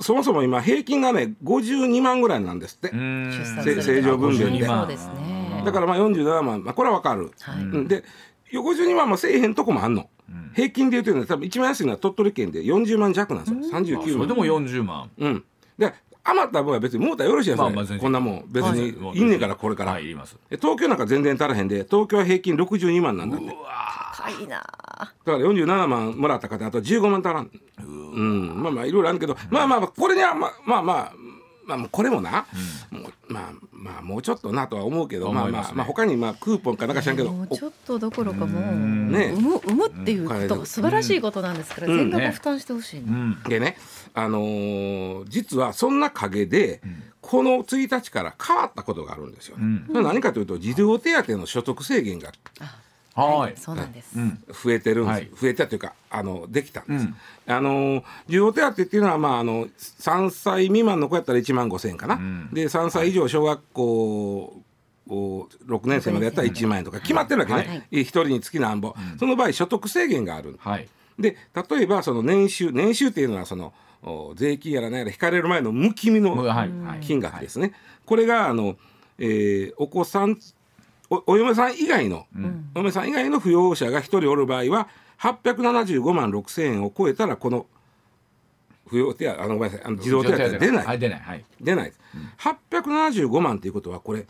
[0.00, 2.90] そもそも今平均がね52万ぐらいなんですって。
[2.90, 4.66] 正常分娩で。
[4.66, 5.62] そうですね。
[5.64, 7.32] だからまあ47万、まあ、これはわかる。
[7.40, 7.62] はい。
[7.62, 7.88] うん。
[7.88, 8.04] で
[8.52, 10.08] 52万もせえへんとこもあんの。
[10.54, 13.76] 平均で言うとね多分一番安いのは鳥取県で40万弱なんですよ。
[13.76, 14.08] あ39万。
[14.08, 15.10] それでも40万。
[15.18, 15.44] うん。
[15.78, 18.44] で余った分は別にもうたらよろしいやん、まあこんなもん。
[18.48, 19.18] 別にはい。
[19.18, 20.36] いんねんからこれから、はいいります。
[20.50, 23.46] で東京なんか全然足らへんで東京は平均62万なんだって。
[23.46, 23.58] だか
[24.16, 24.56] 高いな。
[25.24, 27.50] ら47万もらった方あと15万足らん。
[27.78, 28.62] うん。
[28.62, 31.12] まあまあいろいろあるけど、まあまあこれにはまあまあま
[31.74, 32.46] あまあこれもな、
[32.90, 35.52] もうまあまあもうちょっとなとは思うけどまね。
[35.52, 39.32] まあまあ他にまあクーポンかなんか知らんけどおもうちょっとどころかもうね。
[39.36, 42.10] 産む産むっていうことが素晴らしいことなんですから、うん。
[42.10, 43.42] 全額負担してほしいな、うん。
[43.48, 43.76] でね、
[44.14, 46.80] あのー実はそんな陰で、
[47.20, 49.56] この1日から変わったことがあるんですよ。
[49.56, 49.82] ね。
[49.88, 52.68] 何かというと児童手当の所得制限がはい。
[53.56, 54.42] そうなんです、うん。
[54.48, 55.30] 増えてるんです、はい。
[55.40, 57.04] 増えたというかあのできたんです。
[57.04, 57.14] うん。
[57.46, 62.50] あのー児童手当っていうのは、まあ、あの3歳未満の子やったら1万5千円かな、ん。
[62.52, 64.62] で3歳以上小学校
[65.08, 68.02] を6年生までやったら1万円とか決まってるわけね、はい。
[68.02, 68.80] 一人につきなん。
[68.80, 70.50] ぼ、その場合所得制限がある。
[70.50, 70.88] んですはい。
[71.18, 71.36] で
[71.70, 76.70] 例えばその年収年収っていうのはそのお税金やら何やら引かれる前の無気味のはい。
[76.70, 77.00] はい。
[77.00, 77.72] 金額ですね、
[78.06, 78.76] これがあの、
[79.18, 80.38] えーお子さん
[81.10, 82.26] おお嫁さん以外の、
[82.74, 84.88] お嫁さん以外の扶養者が一人おる場合は
[85.20, 87.66] 875万6千円を超えたらこの
[88.88, 91.20] 扶養手当あのごめんなさいあの児童手当は出ない、はい、出ない。
[91.20, 91.44] はい。
[91.60, 92.00] 出ないです、
[92.70, 94.26] 875万っていうことはこれ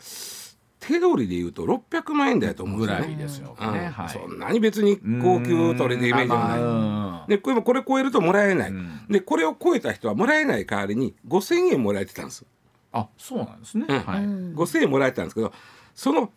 [0.79, 3.07] 手取りでいうと600万円だよと思うんぐですよね。
[3.07, 3.87] らいですようんね。
[3.89, 4.09] はい。
[4.09, 6.59] そんなに別に高級取りでイメージはない。
[6.59, 12.45] はでこれもこれ超えるともらえない、んでこれを超えた人はもらえない代わりに5,000円もらえてたんです、
[12.91, 13.85] あ、そうなんですね。
[13.87, 14.19] うんはい。
[14.21, 15.53] 5,000円もらえてたんですけど
[15.93, 16.31] その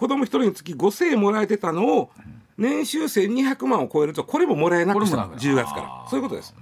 [0.00, 2.10] 子供一人につき5,000円もらえてたのを
[2.56, 5.66] 年収1,200万を超えるとこれももらえなくしたのこれもなくなる。
[5.66, 6.06] 10月から。
[6.08, 6.54] そういうことです。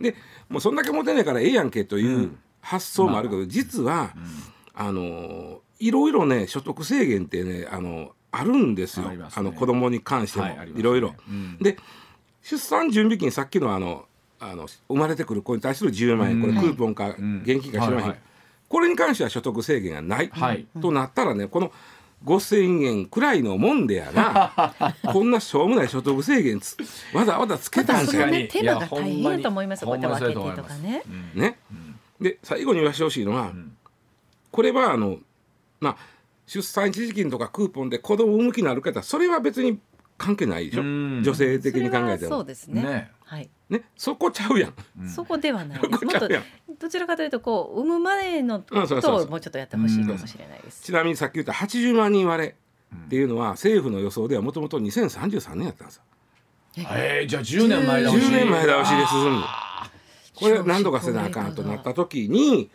[0.00, 0.14] で
[0.48, 4.14] もうそんだけ持てないからええやんけという発想もあるけど、実は、
[4.74, 9.10] あのいろいろね所得制限ってねあのあるんですよ。
[9.34, 11.14] あの子供に関しても、はいろいろ。
[11.28, 11.58] うん。
[11.58, 11.76] で
[12.42, 14.04] 出産準備金さっきのあの
[14.38, 16.40] あの生まれてくる子に対する10万円。
[16.40, 17.42] これクーポンかん。
[17.44, 18.20] 現金か知らない、
[18.68, 20.30] これに関しては所得制限がない。
[20.80, 21.72] となったらねこの
[22.24, 24.74] 5,000円くらいのもんでやな
[25.12, 26.76] こんなしょうもない所得制限つ
[27.12, 28.48] わざわざつけまたんかいね。
[28.50, 31.02] 手間が大変いやほんまにだと思いますよこうやって分けてとかね。
[31.34, 31.58] ね。
[32.20, 33.52] で最後に言わしてほしいのは、
[34.50, 35.18] これはあの
[35.80, 35.96] まあ
[36.46, 39.80] 出産一時金とかクーポンで子供を産む気のある方それは別に
[40.16, 40.82] 関係ないでしょ。
[40.82, 41.22] うん。
[41.24, 42.30] 女性的に考えても。
[42.30, 42.44] そう。
[42.44, 42.82] ですね。
[42.82, 43.50] ねはい。
[43.68, 45.08] ねそこちゃうやん。
[45.08, 46.28] そこではないそですもっと。
[46.80, 50.82] どちらかというとこう産む前のことをもうちょっとやってほしいかもしれないです。
[50.82, 52.56] ちなみにさっき言った80万人割れ
[53.06, 56.02] っていうのは政府の予想ではもともと2033年やったんですよ。
[56.76, 58.24] えー、じゃあ10年前倒し。
[58.24, 59.42] 10年前倒しで進む。
[60.36, 62.70] これ何度かせなあかんとなった時に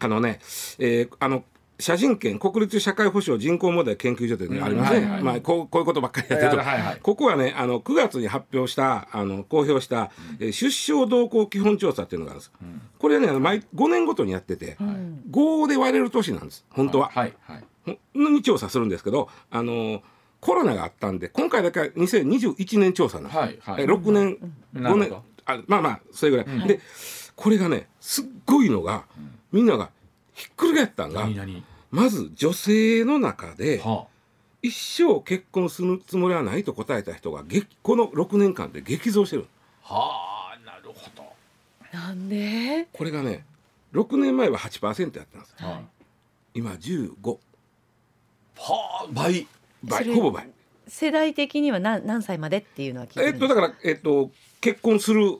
[0.00, 0.40] あのね、
[0.78, 1.44] えーあの
[1.78, 5.22] 写真権国立社会保障人口問題研究所っていうのがありますね、うんはいはい。
[5.22, 6.98] まあ、こうこういうことばっかりやってると、はいはい。
[7.02, 10.10] ここはねあの9月に発表したあの公表した、
[10.40, 12.52] えー出生動向基本調査っていうのがあるんです、
[12.98, 14.76] これね毎5年ごとにやってて、
[15.30, 16.64] 5で割れる年なんです。
[16.70, 17.10] 本当は。
[17.12, 17.64] はいはい
[18.14, 20.02] に調査するんですけどあの
[20.40, 23.84] コロナがあったんで今回だけは2021年調査なんです、はいはい。
[23.84, 24.38] え6年、
[24.74, 26.80] 5年あまあまあそれぐらい、で
[27.36, 29.04] これがねすっごいのが、
[29.52, 29.90] みんなが
[30.36, 31.64] ひっくり返ったんが何何？
[31.90, 34.06] まず女性の中では
[34.62, 39.46] 一生結婚するつもりはないと答えた人が激この6年間で激増してる
[39.88, 41.24] あはあなるほど。
[41.92, 42.86] なんで？
[42.92, 43.44] これがね
[43.94, 45.80] 6年前は8%やったんですは
[46.54, 47.38] 今15
[48.58, 49.46] はあ倍。
[49.82, 50.48] 倍ほぼ倍。
[50.88, 53.54] 世代的には何何歳までっていうのは聞いてえるんですか？
[53.54, 55.38] っとだからえっと結婚する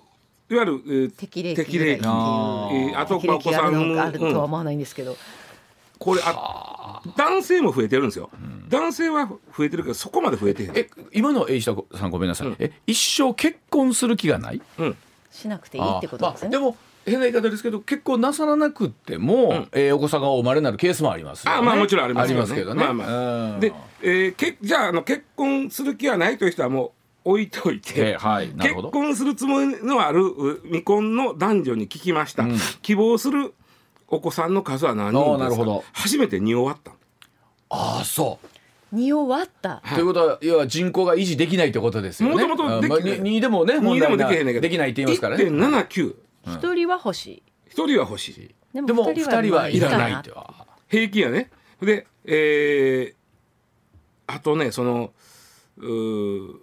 [0.48, 2.02] いわゆる、えー適齢期適齢期。
[2.02, 2.16] ぐらい
[2.66, 5.16] っていうえーあと適齢期があるのかあるとはうん思わないんですけど、
[5.98, 8.30] これあ男性も増えてるんですよ、
[8.68, 10.76] 男性は増えてるけどそこまで増えてへん。
[10.76, 12.56] え今のえ石田さんごめんなさい、うん。
[12.58, 14.60] え一生結婚する気がない？
[14.78, 14.96] うん。
[15.30, 16.56] しなくていいってことですよね。
[16.56, 19.68] あまあ、でも変な言い方ですけど結婚なさらなくっても、ん。
[19.72, 21.58] えーお子さんがお生まれになるケースもありますよね。
[21.58, 22.54] あまあもちろんありますよね。
[22.54, 23.06] けどね、まあま
[23.54, 23.60] うん。
[23.60, 26.90] で、えーけじゃああの結婚する気はないという人はもう
[27.26, 32.56] 置いといて、えーはい結婚するつもりのあるう未婚の男女に聞きました、うん。
[32.82, 33.52] 希望する
[34.06, 35.80] お子さんの数は何人ですか？
[35.92, 36.92] 初めて2終わった。
[37.68, 38.46] ああそう。
[38.92, 39.80] 二を割った？
[39.82, 39.94] はい。
[39.96, 42.46] ということは要は人口が維持できないってことですよね。
[42.46, 44.60] もともとできうんまあににでもね2でもできへんねんけど。
[44.60, 45.44] できないって言いますからね。
[45.44, 46.14] 1.79
[46.46, 47.42] 一人は欲しい。
[47.68, 48.54] 一人は欲しい。
[48.72, 50.66] ででも二人はいらないかっては。
[50.86, 51.50] 平均やね。
[51.82, 55.10] でえーあとねその
[55.78, 56.54] うー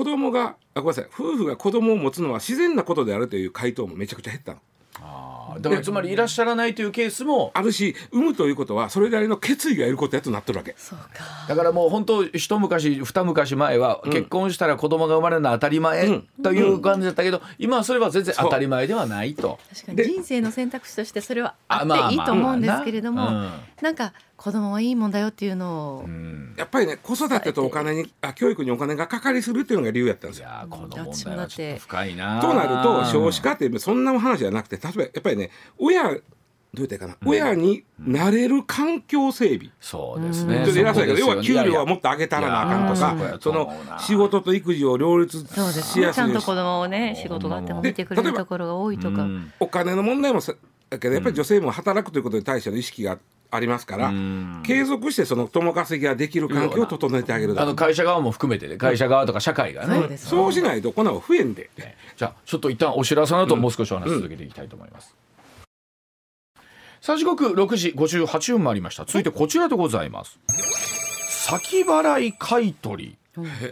[0.00, 1.06] 子供があごめんなさい。
[1.12, 4.58] 夫婦が子供を持つのは自然なことであるという回答もめちゃくちゃ減ったの。
[5.02, 10.74] あーだからつまりいらっしゃらないというケースもあるし産むということはそれなりの決意がいることやとなってるわけ。
[10.78, 11.06] そうか。
[11.48, 16.28] だからもう本当一昔二昔前は結婚したら子供が生まれるのは当たり前うん。
[16.42, 19.58] という感じだったけど今はそれは全然当たり前ではないと。
[19.74, 26.54] 確かにで人生の選択肢としてそれはああまあっていいと思うんですけれども、まあまなんか子供はいいもんだよっていうのを、うん。
[26.56, 30.48] やっぱりね子育てとお金にあ教育にお金がかかりするっていうのが理由やったんですよ。
[30.48, 31.56] いやーこの問ちもだって。
[31.56, 32.40] 題はちょっと深いな。
[32.40, 36.22] となると少子化ってそんな話じゃなくて例えばやっぱりね親どう
[36.72, 39.72] 言ったかな、親になれる環境整備。
[39.78, 40.62] そうですね。
[40.64, 46.00] ちょっと偉そうやけど、要は給料はももっと上げたらなあかんとか、その仕事と育児を両立そうですし。
[46.00, 49.26] やすいねちゃんと子供をね仕事があっても見てくれるところが多いとか、
[49.58, 50.54] お金の問題もさ
[50.88, 53.18] だけどやっぱり女性も働くということに対しての意識が
[53.50, 60.16] ありますから、ん継続してその共稼ぎができる環境を整えてあげるだあの会社側も含めてね会社側とか社会がね。
[60.16, 61.70] そうしないとこんなの増えんで。
[62.16, 65.14] じゃあちょっと一旦お知らせの後もう少しお話続けていきたいと思います。
[67.00, 69.04] さあ時刻6時58分もありました。
[69.04, 70.38] 続いてこちらでございます。
[71.28, 73.16] 先払い買取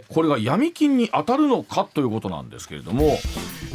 [0.07, 3.17] これが闇金に当たるのかということなんですけれども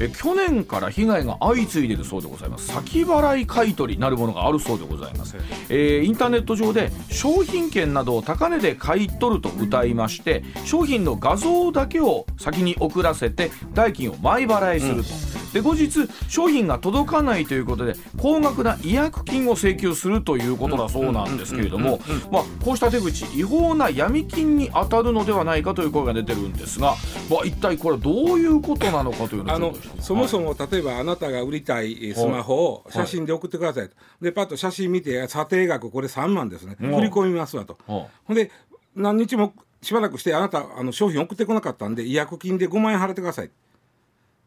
[0.01, 2.67] え去年から被害が相次いでいるそうでございます。
[2.67, 5.37] 先払い買取なるものがあるそうでございます、
[5.69, 15.09] えーインターネット上で商品券などを高値で買い取ると謳いまして商品の画像だけを先に送らせて代金を前払いすると、
[15.55, 26.97] で後日商品が届かないということで高額な違約金を請求するということだそうなんですけれどもまあこうした手口違法な闇金に当たるのではないかという声が出てるんですが、
[27.31, 36.95] まあ、一体これはどういうことなのかというのをそもそも例えばあなたが売りたいえースマホを写真で送ってくださいと、でパッと写真見て査定額これ3万ですね、うん。
[36.95, 38.51] 振り込みますわと、はほんで
[38.95, 43.51] 何日もしばらくしてあなたあの商品送ってこなかったんで違約金で5万円払ってください。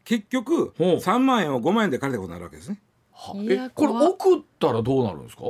[0.04, 0.96] 結局ほう。
[0.96, 2.80] 3万円を5万円で借りたことになるわけですね。
[3.50, 5.42] えこれ送ったらどうなるんですか？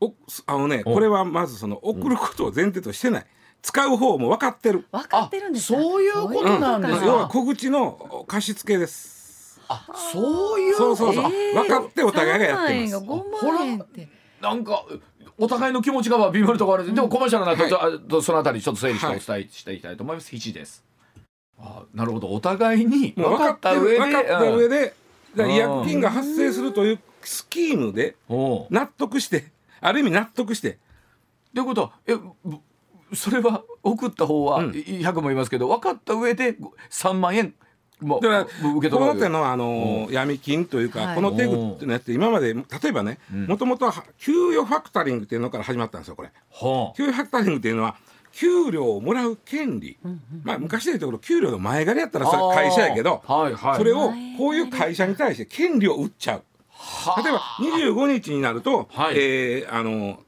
[0.00, 0.12] お
[0.46, 0.94] あのねうん。
[0.94, 3.26] これはまずその送ることを前提としてない。
[3.62, 4.84] 使う方も分かってる。
[4.92, 7.06] 分かってるんですそういうことなんですか？
[7.06, 9.15] 要は小口の貸付です。
[9.68, 11.32] あそういうそうそうそう。
[11.32, 12.96] えー分かってお互いがやってます。
[12.96, 14.08] 3万円が5万円って。
[14.40, 14.84] なんか
[15.38, 20.34] お互いの気持ちが微妙なところある、でもコマーシャルなと、はいそのあたりちょっと整理してお伝えしていきたいと思います。
[20.34, 20.84] 1です。
[21.58, 22.28] あなるほど。
[22.28, 24.94] お互いに分かった上で分かった上で、
[25.36, 25.50] うん。
[25.50, 29.50] 違約金が発生するというスキームで納得して、
[29.80, 30.78] ある意味納得して、
[31.54, 32.32] ということはえぶ
[33.14, 34.70] それは送った方はうん。
[34.70, 36.56] 100も言いますけど分かった上で
[36.90, 37.54] 3万円
[38.00, 41.14] もだから受け取るこの手のあの闇金というか、はい。
[41.14, 43.46] この手口のやつって今まで例えばねうん。
[43.46, 46.30] もともとは給与ファクタリングっていうのから始まったんですよこれ。
[46.52, 47.96] は給与ファクタリングっていうのは
[48.32, 49.96] 給料をもらう権利、
[50.44, 53.78] まあ昔で言うところ給料の前借りやったらそれ会社やけど、はいはい。
[53.78, 56.44] それをこういう会社に対して権利を売っちゃう。
[56.68, 57.40] は例えば
[57.88, 59.14] 25日になると、はい。
[59.16, 60.20] えーあの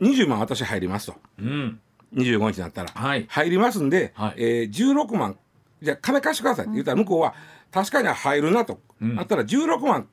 [0.00, 1.14] 20万私入りますと。
[1.40, 1.80] うん。
[2.14, 3.26] 25日になったら、はい。
[3.28, 4.34] 入りますんで、はい。
[4.36, 5.36] えー16万
[5.84, 7.34] じゃあ金貸してくださいって言ったら向こうは
[7.70, 9.18] 確かに入るなと、うん。
[9.18, 10.08] あったら16万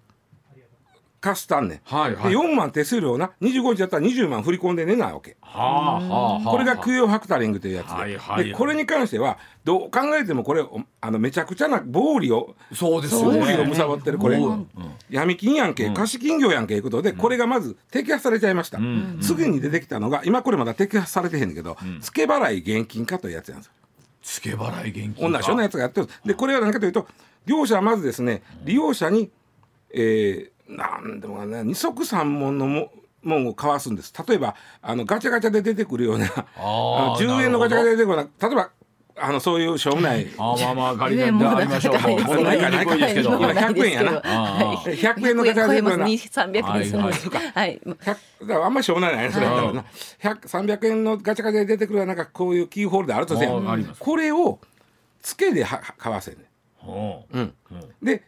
[1.21, 2.31] 貸したんねん、はいはい。
[2.31, 3.31] で4万手数料な。
[3.41, 5.37] 25日だったら20万振り込んでねなわけ。
[5.41, 14.67] はあはこれが供養ファクタリングというやつで,、はいはいでこれに関してはどう考えてもこれおあのめちゃくちゃな暴利をそうですよ暴ね利を貪ってるこれ、うん。
[15.11, 15.93] 闇金やんけ、うん。
[15.93, 19.19] 貸金業やんけいうことで、これがまず摘発されちゃいました、ん。
[19.21, 23.57] 次に出てきたのが今これまだ摘発されてへんけど、付け払い現金化というやつなん。
[23.59, 23.73] ですよ
[24.21, 26.07] 付け払い現金同じようなやつがやってる。
[26.25, 27.07] でこれは何かというと
[27.45, 29.31] 業者はまずですね利用者に、
[29.93, 32.91] えー、なんでもかな二足三門のも
[33.23, 34.13] もんを交わすんです。
[34.27, 38.71] 例えばあのガチャガチャで出てくるようなあのー 10円のガチャガチャで出てくるような例えば
[39.21, 40.27] あのそういうしょうもない。
[40.37, 41.99] あーまあまあ仮に上もありましょう。
[41.99, 44.21] もう高いですもう言いですけど今100円やな。
[44.23, 44.97] あー。
[44.97, 47.03] 100円のガチャガチャで出てくるような300円ですはい。
[47.03, 47.81] はいはい。
[47.83, 49.85] 100だからあんまりしょうもないねそれだったらな。
[50.21, 50.39] 100
[50.79, 53.99] 300円のガチャガチャで出てくるななんかこういうキーホルダーあるとせあーあります。
[53.99, 54.59] これを
[55.21, 56.45] つけでは買わせんね
[56.77, 57.37] ほう。
[57.37, 57.53] うん、
[58.01, 58.23] で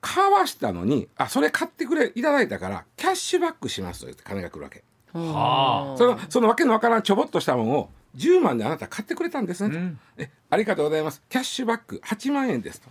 [0.00, 4.82] 買わしたのにあそれ買ってくれいただいたからキャッシュバックしますと言って金が来るわけ。
[5.14, 9.98] はそのそのわけのわからんちょぼっとしたものを10万であなた買ってくれたんですねと、うん。
[10.18, 11.22] えありがとうございます。
[11.28, 12.88] キャッシュバック8万円ですと、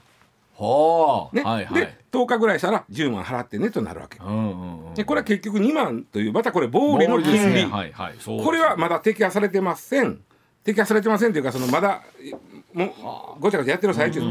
[0.64, 1.44] はあね。
[1.44, 1.82] はいはい。
[1.82, 4.20] で10日ぐらいしたら10万払ってねとなるわけ。
[4.20, 7.66] うんうんうんでこれは結局2万というまたこれ暴利の金利、ね。
[7.66, 8.14] はいはい。
[8.24, 10.20] これはまだ摘発されてません。
[10.64, 12.02] 摘発されてませんというかそのまだ
[12.74, 12.86] も
[13.38, 14.22] うごちゃごちゃやってる最中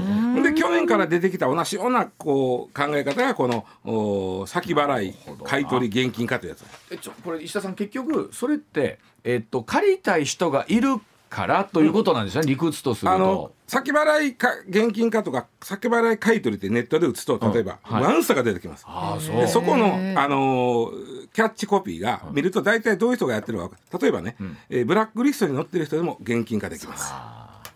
[0.43, 5.15] で去年から出てきた同じようなこう考え方がこのお先払い
[5.45, 6.65] 買取現金化というやつ。
[6.91, 11.01] えちょこれ石田さん結局それってえっと借りたい人がいる
[11.33, 13.53] からということなんですね、理屈とするあのと。
[13.67, 18.03] 先払いか現金化とか先払い買取ってネットで打つと例えば、はい。
[18.03, 18.85] ワンサが出てきます。
[18.87, 19.37] ああそう。
[19.37, 23.99] でそこのあのーキャッチコピーが見ると大体どういう人がやってるか分かる。
[24.03, 24.57] 例えばね、ん。
[24.69, 27.15] えーブラックリストに載ってる人でも現金化できます。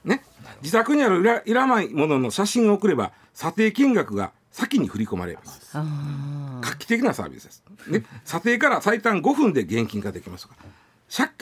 [0.04, 0.22] ね、
[0.60, 5.70] 自宅にあるいらいらないものの写真を送れば査定金額が先に振り込まれます。
[5.72, 7.62] あ画期的なサービスです。
[7.88, 10.56] ね、査定から最短5分で現金化できますとか。
[10.56, 10.85] 借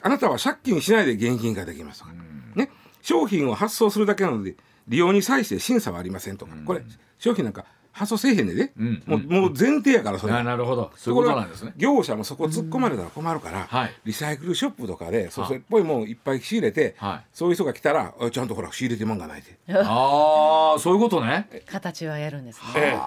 [0.03, 2.12] あなたは借金しないで現金化できますとか、
[2.55, 2.71] ね、
[3.03, 4.55] 商品を発送するだけなので
[4.89, 6.83] 利用に際して審査はありませんとか、これ
[7.19, 8.55] 商品なんか発送せえへんね。
[8.55, 9.03] で、ん。
[9.07, 10.33] もうもう前提やからそれ。
[10.35, 10.91] あなるほど。
[10.97, 11.73] そういうことなんですね。
[11.77, 13.95] 業者もそこ突っ込まれたら困るから、はい。
[14.05, 17.27] リサイクルショップとかでそれっぽいもんいっぱい仕入れて、はい。
[17.33, 19.57] そういう人が来たらあちゃんとほら仕入れてもんがないで。
[19.79, 21.49] ああそういうことね。
[21.53, 22.67] ー形はやるんですね。
[22.77, 22.99] え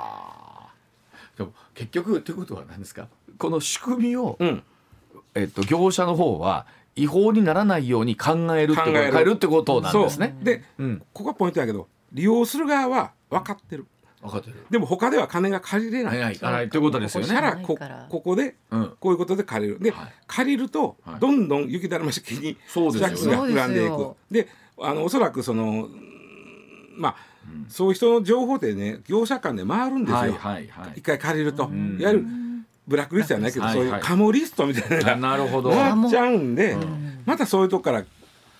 [1.38, 3.08] でも結局ということは何ですか？
[3.38, 4.64] この仕組みを、えうん
[5.36, 6.66] えっと、業者の方は
[6.96, 9.14] 違法にならないように考えるってこと考える。
[9.14, 10.36] 変えるってことなんですね。
[10.42, 11.00] で、うん。
[11.14, 13.86] ここがポイントやけど利用する側は分かってる。
[14.22, 14.56] 分かってる。
[14.70, 17.28] でも他では金が借りれない、はいはいはいということですよね。
[17.28, 17.78] そしたらこ
[18.10, 18.94] ここでうん。
[19.00, 19.80] こういうことで借りる。
[19.80, 20.14] で、はい。
[20.26, 21.20] 借りるとはい。
[21.20, 23.16] どんどん雪だるま式にそうですよね。
[23.16, 24.16] 借金が膨らんでいく。
[24.32, 24.48] で
[24.80, 25.92] あのおそらくそのうん。
[26.98, 27.16] まあ、
[27.70, 30.94] そういう人の情報ってね業者間で回るんですよ、はいはいはい。
[30.96, 31.02] 一。
[31.04, 31.98] 回借りると、ん。
[32.02, 32.26] いわゆる
[32.88, 35.70] ブラックリストじゃないけど、はいそういうカモリストみたいななるほど。
[35.70, 38.04] がなっちゃうんで、んまたそういうとこから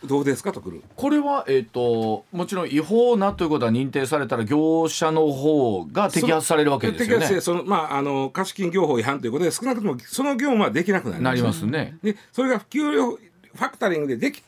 [0.06, 7.26] どうですかとくるこれは、えっともちろん違法なということは認定されたら業者の方が摘発されるわけですよね。
[7.26, 11.98] 摘発してそのまああの貸金業法違反ということで少なくともその業務はできなくなりなりまますすね。
[12.04, 14.44] でそれが給料ファクタリングででき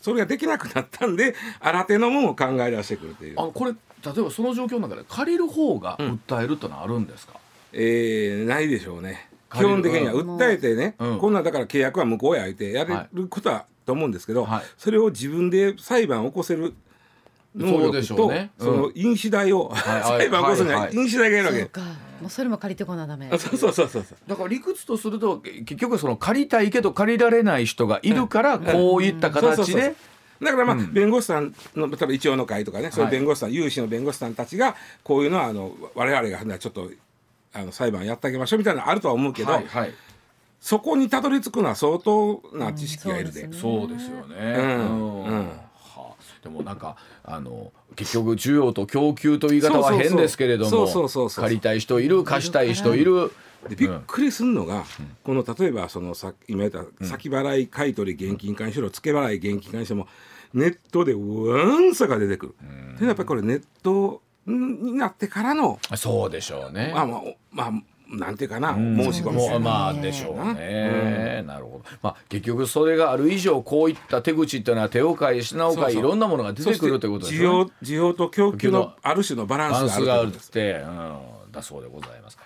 [0.00, 3.76] それができなくなったんで新手のものを考え出してくるというあ、のこれ例
[4.18, 7.34] えばその状況の中で借りる方が訴えるというのはあるんですか？
[7.72, 9.28] えーないでしょうね。
[9.52, 10.14] 基本的には。
[10.14, 10.36] うん。
[10.36, 11.18] 訴えてね、うん。
[11.18, 14.62] こんなんだから契約は向こうへ相手やれることはと思うんですけど、はい。
[14.76, 16.74] それを自分で裁判を起こせる
[17.54, 18.50] 能そうでし力とょうね。
[18.58, 18.66] うん。
[18.66, 20.02] その印紙代を、はい。
[20.20, 21.80] 裁判を起こすには印紙代がいるわけ、そうか。
[22.22, 23.28] もうそれも借りてこなダメ。
[23.32, 24.04] あそうそうそうそう。
[24.26, 29.94] だから理屈とするとけ結局その借りたいけど借りられない人がいるからこういったそうそうそう形で
[30.42, 36.90] だからまあ、弁護士さんの例えば一応の会とかねそういう弁護士さん、有志の弁護士さんたちがこういうのはあの我々がちょっと
[37.52, 39.94] あの裁判やってあげましょうみたいなのあるとは思うけど、はいはい。
[40.60, 43.42] そこにたどり着くのは相当な知識がいるで。
[43.42, 44.36] うんそうですよね。
[44.36, 45.24] うんうん。
[45.24, 45.48] うん。
[45.48, 45.54] は
[45.96, 46.14] あ。
[46.42, 53.32] でもなんかあの結局需要と供給という言い方は変ですけれども借りたい人いる貸したい人いる。
[53.68, 54.84] でびっくりするのが、
[55.22, 60.08] この例えばそのさ今言った先払い買取現金化にしろ付け払い現金化にしても
[60.52, 62.54] ネットでわんさが出てくる。
[62.98, 66.92] でやっぱりこれネットになってからのそうでしょうね。
[66.94, 67.72] まあまあおまあ
[68.12, 68.96] なんていうかな、うん。
[68.96, 69.58] 申し込み。
[69.64, 77.70] まあねでしょうね、なるほど、まあ、結局それがある以上こういった手口っていうのは手を変え品を変えいろんなものが出てくるということですよね。
[77.82, 80.38] 需要需要と供給のある種のバランスがあるっ。
[80.50, 80.86] て、う
[81.48, 82.36] ん、だそうでございます